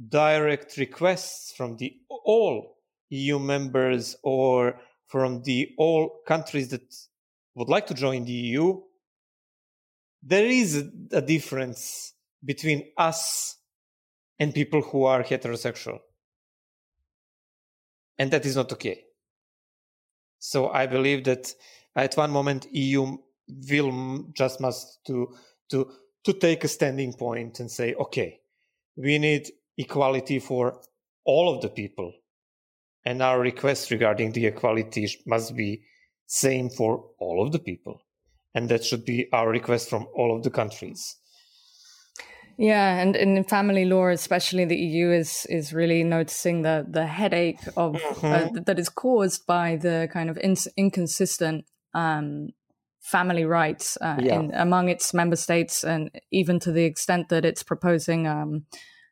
direct 0.10 0.78
requests 0.78 1.54
from 1.56 1.78
the 1.78 1.96
all 2.10 2.78
EU 3.10 3.40
members 3.40 4.16
or 4.24 4.80
from 5.08 5.44
the 5.44 5.70
all 5.78 6.22
countries 6.28 6.70
that 6.70 6.94
would 7.56 7.70
like 7.70 7.86
to 7.88 7.94
join 7.94 8.26
the 8.26 8.32
EU, 8.32 8.82
there 10.24 10.46
is 10.46 10.84
a, 11.12 11.22
difference 11.22 12.14
between 12.44 12.92
us 12.98 13.58
and 14.40 14.54
people 14.54 14.82
who 14.82 15.04
are 15.04 15.24
heterosexual. 15.24 16.00
And 18.24 18.32
that 18.32 18.46
is 18.46 18.56
not 18.56 18.72
okay. 18.72 19.04
So 20.40 20.70
I 20.70 20.88
believe 20.88 21.26
that 21.26 21.54
at 21.94 22.16
one 22.16 22.32
moment 22.32 22.68
EU 22.72 23.18
will 23.70 24.24
just 24.32 24.62
must 24.62 25.04
to 25.08 25.36
to 25.70 25.92
to 26.24 26.32
take 26.32 26.64
a 26.64 26.70
standing 26.70 27.12
point 27.12 27.60
and 27.60 27.70
say, 27.70 27.94
okay, 27.96 28.40
we 28.96 29.20
need 29.20 29.52
equality 29.78 30.40
for 30.40 30.80
all 31.26 31.54
of 31.54 31.62
the 31.62 31.68
people. 31.68 32.14
And 33.04 33.22
our 33.22 33.42
request 33.42 33.92
regarding 33.92 34.32
the 34.32 34.46
equality 34.46 35.06
must 35.26 35.54
be 35.54 35.84
same 36.26 36.70
for 36.70 37.10
all 37.20 37.46
of 37.46 37.52
the 37.52 37.60
people. 37.60 38.06
And 38.56 38.70
that 38.70 38.86
should 38.86 39.04
be 39.04 39.28
our 39.34 39.50
request 39.50 39.90
from 39.90 40.08
all 40.16 40.34
of 40.34 40.44
the 40.44 40.50
countries. 40.50 41.18
Yeah, 42.58 43.00
and 43.00 43.16
in 43.16 43.44
family 43.44 43.86
law, 43.86 44.10
especially 44.10 44.66
the 44.66 44.78
EU 44.78 45.10
is 45.10 45.46
is 45.50 45.74
really 45.74 46.04
noticing 46.04 46.62
the 46.62 46.86
the 46.88 47.08
headache 47.08 47.62
of 47.76 47.96
uh, 47.96 48.00
mm-hmm. 48.00 48.58
uh, 48.58 48.62
that 48.66 48.80
is 48.80 48.90
caused 48.90 49.46
by 49.48 49.76
the 49.76 50.08
kind 50.12 50.30
of 50.30 50.38
in, 50.38 50.56
inconsistent 50.78 51.66
um, 51.94 52.50
family 53.02 53.44
rights 53.44 53.98
uh, 54.02 54.18
yeah. 54.20 54.40
in, 54.40 54.52
among 54.54 54.90
its 54.90 55.14
member 55.14 55.36
states, 55.36 55.84
and 55.84 56.12
even 56.32 56.60
to 56.60 56.72
the 56.72 56.84
extent 56.84 57.30
that 57.30 57.44
it's 57.44 57.64
proposing 57.64 58.28
um, 58.28 58.66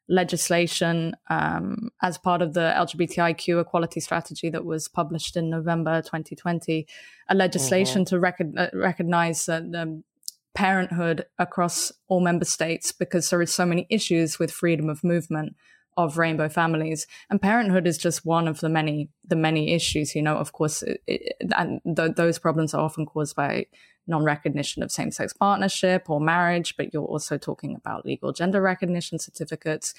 legislation 0.08 1.16
um, 1.30 1.90
as 2.02 2.18
part 2.18 2.42
of 2.42 2.54
the 2.54 2.74
LGBTIQ 2.78 3.62
equality 3.62 4.00
strategy 4.00 4.50
that 4.50 4.66
was 4.66 4.88
published 4.88 5.36
in 5.36 5.50
November 5.50 6.02
2020, 6.02 6.86
a 7.30 7.36
legislation 7.36 8.04
mm-hmm. 8.04 8.16
to 8.16 8.20
rec- 8.20 8.42
uh, 8.58 8.68
recognize 8.74 9.48
um, 9.50 10.04
parenthood 10.54 11.26
across 11.40 11.92
all 12.08 12.20
member 12.20 12.46
states 12.46 12.92
because 12.92 13.30
there 13.30 13.42
is 13.42 13.54
so 13.54 13.66
many 13.66 13.88
issues 13.90 14.40
with 14.40 14.52
freedom 14.52 14.90
of 14.90 15.04
movement 15.04 15.56
of 15.98 16.18
rainbow 16.18 16.50
families. 16.50 17.06
And 17.30 17.42
parenthood 17.42 17.88
is 17.88 17.98
just 17.98 18.26
one 18.26 18.48
of 18.48 18.60
the 18.60 18.70
many 18.70 19.10
the 19.26 19.36
many 19.36 19.74
issues 19.74 20.16
you 20.16 20.22
know 20.22 20.38
of 20.38 20.52
course 20.52 20.84
it, 20.84 21.36
and 21.56 21.82
th- 21.96 22.16
those 22.16 22.40
problems 22.40 22.74
are 22.74 22.82
often 22.82 23.06
caused 23.06 23.36
by 23.36 23.66
non-recognition 24.08 24.82
of 24.84 24.92
same-sex 24.92 25.32
partnership 25.34 26.10
or 26.10 26.20
marriage 26.20 26.76
but 26.76 26.94
you're 26.94 27.04
also 27.04 27.38
talking 27.38 27.76
about 27.76 28.06
legal 28.06 28.34
gender 28.34 28.62
recognition 28.62 29.20
certificates 29.20 29.94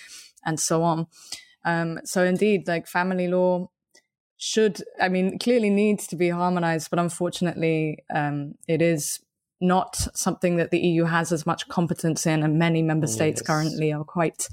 and 0.44 0.58
so 0.58 0.82
on. 0.82 1.06
Um, 1.64 2.00
so 2.04 2.24
indeed 2.24 2.66
like 2.66 2.86
family 2.86 3.28
law 3.28 3.70
should 4.36 4.82
i 5.00 5.08
mean 5.08 5.38
clearly 5.38 5.70
needs 5.70 6.06
to 6.08 6.16
be 6.16 6.28
harmonized 6.30 6.90
but 6.90 6.98
unfortunately 6.98 7.98
um, 8.12 8.54
it 8.66 8.82
is 8.82 9.20
not 9.62 9.96
something 10.14 10.56
that 10.56 10.70
the 10.70 10.78
eu 10.78 11.04
has 11.04 11.32
as 11.32 11.46
much 11.46 11.68
competence 11.68 12.26
in 12.26 12.42
and 12.42 12.58
many 12.58 12.82
member 12.82 13.06
states 13.06 13.40
yes. 13.40 13.46
currently 13.46 13.92
are 13.92 14.04
quite 14.04 14.48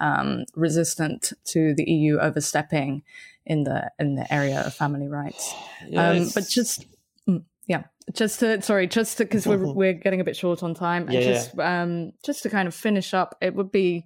um, 0.00 0.44
resistant 0.54 1.32
to 1.44 1.74
the 1.74 1.84
eu 1.90 2.18
overstepping 2.18 3.02
in 3.46 3.64
the 3.64 3.90
in 3.98 4.14
the 4.14 4.32
area 4.32 4.60
of 4.60 4.74
family 4.74 5.08
rights 5.08 5.54
um, 5.96 6.28
but 6.34 6.46
just 6.48 6.86
mm, 7.28 7.42
yeah 7.66 7.84
just 8.12 8.40
to 8.40 8.60
sorry 8.62 8.86
just 8.86 9.18
because 9.18 9.46
we're 9.46 9.72
we're 9.72 9.94
getting 9.94 10.20
a 10.20 10.24
bit 10.24 10.36
short 10.36 10.62
on 10.62 10.74
time 10.74 11.04
and 11.04 11.14
yeah, 11.14 11.20
just 11.22 11.52
yeah. 11.56 11.82
um 11.82 12.12
just 12.24 12.42
to 12.42 12.50
kind 12.50 12.68
of 12.68 12.74
finish 12.74 13.14
up 13.14 13.36
it 13.40 13.54
would 13.54 13.72
be 13.72 14.04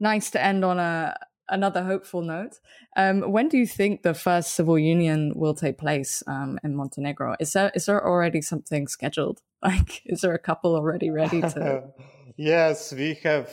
nice 0.00 0.30
to 0.30 0.42
end 0.42 0.64
on 0.64 0.78
a 0.78 1.14
another 1.48 1.84
hopeful 1.84 2.22
note. 2.22 2.60
Um 2.96 3.20
when 3.32 3.48
do 3.48 3.58
you 3.58 3.66
think 3.66 4.02
the 4.02 4.14
first 4.14 4.54
civil 4.54 4.78
union 4.78 5.32
will 5.34 5.54
take 5.54 5.78
place 5.78 6.22
um 6.26 6.58
in 6.64 6.74
montenegro? 6.76 7.36
Is 7.40 7.52
there 7.52 7.70
is 7.74 7.86
there 7.86 8.04
already 8.06 8.42
something 8.42 8.88
scheduled? 8.88 9.40
Like 9.62 10.02
is 10.06 10.20
there 10.20 10.34
a 10.34 10.38
couple 10.38 10.76
already 10.76 11.10
ready 11.10 11.40
to 11.40 11.82
yes 12.36 12.92
we 12.92 13.14
have 13.24 13.52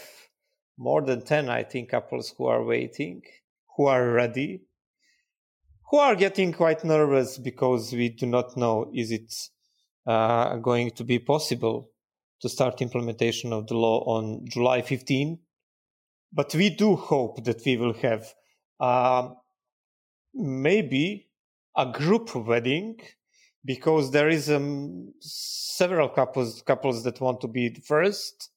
more 0.78 1.02
than 1.02 1.22
10 1.24 1.50
i 1.50 1.64
think 1.64 1.90
couples 1.90 2.32
who 2.38 2.46
are 2.46 2.64
waiting 2.64 3.24
who 3.76 3.88
are 3.88 4.12
ready 4.12 4.62
who 5.90 5.98
are 5.98 6.16
getting 6.16 6.54
quite 6.54 6.84
nervous 6.84 7.40
because 7.40 7.92
we 7.92 8.10
do 8.10 8.28
not 8.28 8.56
know 8.56 8.92
is 8.94 9.10
it 9.10 9.34
uh, 10.06 10.58
going 10.58 10.92
to 10.92 11.04
be 11.04 11.20
possible 11.20 11.90
to 12.42 12.50
start 12.50 12.82
implementation 12.82 13.54
of 13.54 13.68
the 13.68 13.76
law 13.76 14.04
on 14.06 14.46
July 14.48 14.82
15. 14.82 15.40
But 16.32 16.54
we 16.54 16.70
do 16.70 16.96
hope 16.96 17.44
that 17.46 17.66
we 17.66 17.78
will 17.78 17.94
have 17.94 18.34
uh, 18.80 19.30
maybe 20.34 21.30
a 21.78 21.92
group 21.92 22.36
wedding 22.36 23.00
because 23.64 24.12
there 24.12 24.30
is 24.30 24.50
um, 24.50 25.14
several 25.20 26.10
couples 26.10 26.62
couples 26.62 27.04
that 27.04 27.22
want 27.22 27.42
to 27.42 27.48
be 27.48 27.74
first. 27.86 28.50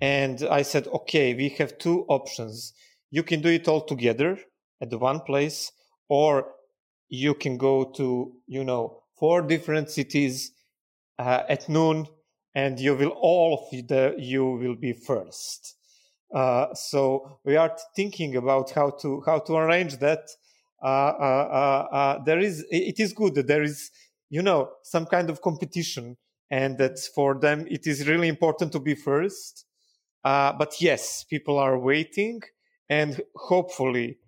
And 0.00 0.42
i 0.44 0.62
said 0.62 0.86
okay 0.88 1.34
we 1.34 1.48
have 1.50 1.78
two 1.78 2.04
options. 2.08 2.72
You 3.10 3.22
can 3.22 3.40
do 3.40 3.48
it 3.48 3.68
all 3.68 3.80
together 3.80 4.38
at 4.80 4.92
one 4.92 5.20
place 5.20 5.72
or 6.08 6.52
you 7.08 7.34
can 7.34 7.56
go 7.56 7.84
to 7.84 8.32
you 8.46 8.64
know 8.64 9.02
four 9.18 9.42
different 9.42 9.90
cities 9.90 10.52
uh, 11.18 11.42
at 11.48 11.68
noon 11.68 12.06
and 12.54 12.78
you 12.78 12.94
will 12.94 13.14
all 13.20 13.68
the 13.70 14.14
you 14.18 14.44
will 14.44 14.76
be 14.76 14.92
first 14.92 15.77
uh, 16.34 16.74
so 16.74 17.40
we 17.44 17.56
are 17.56 17.74
thinking 17.96 18.36
about 18.36 18.70
how 18.70 18.90
to 18.90 19.22
how 19.26 19.38
to 19.38 19.56
arrange 19.56 19.96
that 19.98 20.28
uh, 20.82 20.86
uh, 20.86 21.88
uh, 21.92 22.24
there 22.24 22.38
is 22.38 22.64
it 22.70 23.00
is 23.00 23.12
good 23.12 23.34
that 23.34 23.46
there 23.46 23.62
is 23.62 23.90
you 24.30 24.42
know 24.42 24.70
some 24.82 25.06
kind 25.06 25.30
of 25.30 25.40
competition 25.40 26.16
and 26.50 26.78
that 26.78 26.98
for 27.14 27.38
them 27.38 27.66
it 27.68 27.86
is 27.86 28.08
really 28.08 28.28
important 28.28 28.72
to 28.72 28.80
be 28.80 28.94
first. 28.94 29.64
Uh, 30.24 30.52
but 30.52 30.80
yes, 30.80 31.24
people 31.24 31.58
are 31.58 31.78
waiting, 31.78 32.40
and 32.88 33.20
hopefully, 33.36 34.18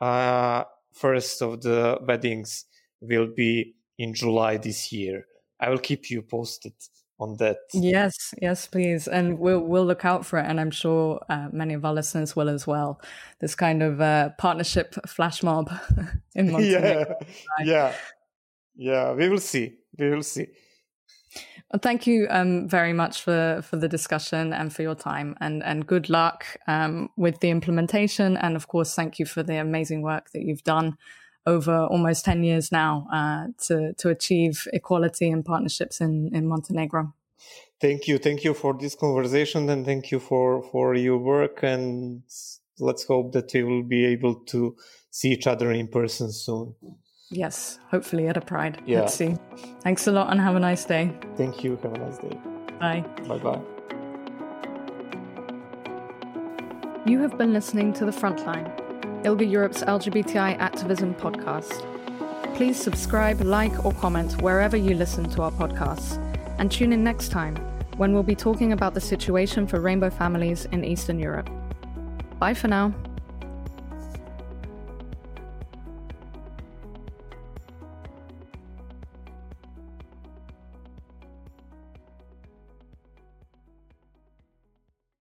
uh, 0.00 0.64
first 0.92 1.40
of 1.40 1.62
the 1.62 1.98
weddings 2.06 2.64
will 3.00 3.28
be 3.34 3.74
in 3.98 4.12
July 4.12 4.56
this 4.56 4.92
year. 4.92 5.24
I 5.60 5.70
will 5.70 5.78
keep 5.78 6.10
you 6.10 6.22
posted 6.22 6.74
on 7.18 7.36
that. 7.36 7.58
Yes, 7.72 8.34
yes, 8.40 8.66
please, 8.66 9.08
and 9.08 9.38
we'll 9.38 9.60
we'll 9.60 9.86
look 9.86 10.04
out 10.04 10.26
for 10.26 10.38
it, 10.38 10.46
and 10.46 10.60
I'm 10.60 10.70
sure 10.70 11.20
uh, 11.28 11.48
many 11.52 11.74
of 11.74 11.84
our 11.84 11.94
listeners 11.94 12.36
will 12.36 12.48
as 12.48 12.66
well. 12.66 13.00
This 13.40 13.54
kind 13.54 13.82
of 13.82 14.00
uh, 14.00 14.30
partnership 14.38 14.94
flash 15.06 15.42
mob 15.42 15.70
in 16.34 16.52
Montenegro. 16.52 17.16
Yeah, 17.60 17.64
yeah, 17.64 17.94
yeah. 18.76 19.12
We 19.12 19.28
will 19.28 19.40
see. 19.40 19.78
We 19.98 20.10
will 20.10 20.22
see. 20.22 20.48
Well, 21.72 21.80
thank 21.82 22.06
you 22.06 22.26
um, 22.30 22.68
very 22.68 22.92
much 22.92 23.22
for 23.22 23.62
for 23.62 23.76
the 23.76 23.88
discussion 23.88 24.52
and 24.52 24.72
for 24.72 24.82
your 24.82 24.94
time, 24.94 25.36
and 25.40 25.62
and 25.64 25.86
good 25.86 26.10
luck 26.10 26.44
um, 26.66 27.10
with 27.16 27.40
the 27.40 27.50
implementation, 27.50 28.36
and 28.36 28.56
of 28.56 28.68
course, 28.68 28.94
thank 28.94 29.18
you 29.18 29.26
for 29.26 29.42
the 29.42 29.56
amazing 29.56 30.02
work 30.02 30.30
that 30.32 30.42
you've 30.42 30.64
done 30.64 30.96
over 31.46 31.84
almost 31.84 32.24
10 32.24 32.42
years 32.42 32.72
now 32.72 33.06
uh, 33.12 33.46
to, 33.66 33.92
to 33.94 34.08
achieve 34.08 34.66
equality 34.72 35.30
and 35.30 35.44
partnerships 35.44 36.00
in, 36.00 36.30
in 36.34 36.46
Montenegro. 36.46 37.14
Thank 37.80 38.08
you. 38.08 38.18
Thank 38.18 38.42
you 38.42 38.54
for 38.54 38.74
this 38.74 38.94
conversation 38.94 39.68
and 39.68 39.84
thank 39.84 40.10
you 40.10 40.18
for, 40.18 40.62
for 40.70 40.94
your 40.94 41.18
work. 41.18 41.62
And 41.62 42.22
let's 42.78 43.04
hope 43.04 43.32
that 43.32 43.52
we 43.52 43.62
will 43.62 43.82
be 43.82 44.04
able 44.06 44.34
to 44.46 44.76
see 45.10 45.30
each 45.30 45.46
other 45.46 45.70
in 45.72 45.88
person 45.88 46.32
soon. 46.32 46.74
Yes, 47.30 47.78
hopefully 47.90 48.28
at 48.28 48.36
a 48.36 48.40
Pride. 48.40 48.80
Yeah. 48.86 49.00
Let's 49.00 49.14
see. 49.14 49.36
Thanks 49.82 50.06
a 50.06 50.12
lot 50.12 50.30
and 50.30 50.40
have 50.40 50.56
a 50.56 50.60
nice 50.60 50.84
day. 50.84 51.12
Thank 51.36 51.64
you. 51.64 51.76
Have 51.82 51.92
a 51.92 51.98
nice 51.98 52.18
day. 52.18 52.38
Bye. 52.80 53.04
Bye 53.28 53.38
bye. 53.38 53.60
You 57.04 57.20
have 57.20 57.36
been 57.38 57.52
listening 57.52 57.92
to 57.94 58.04
The 58.04 58.10
Frontline 58.10 58.85
ILGA 59.26 59.50
Europe's 59.50 59.82
LGBTI 59.82 60.56
activism 60.58 61.12
podcast. 61.12 61.84
Please 62.54 62.80
subscribe, 62.80 63.40
like, 63.40 63.84
or 63.84 63.92
comment 63.94 64.40
wherever 64.40 64.76
you 64.76 64.94
listen 64.94 65.28
to 65.30 65.42
our 65.42 65.50
podcasts, 65.50 66.16
and 66.60 66.70
tune 66.70 66.92
in 66.92 67.02
next 67.02 67.30
time 67.30 67.56
when 67.96 68.12
we'll 68.12 68.22
be 68.22 68.36
talking 68.36 68.72
about 68.72 68.94
the 68.94 69.00
situation 69.00 69.66
for 69.66 69.80
rainbow 69.80 70.10
families 70.10 70.66
in 70.66 70.84
Eastern 70.84 71.18
Europe. 71.18 71.50
Bye 72.38 72.54
for 72.54 72.68
now. 72.68 72.94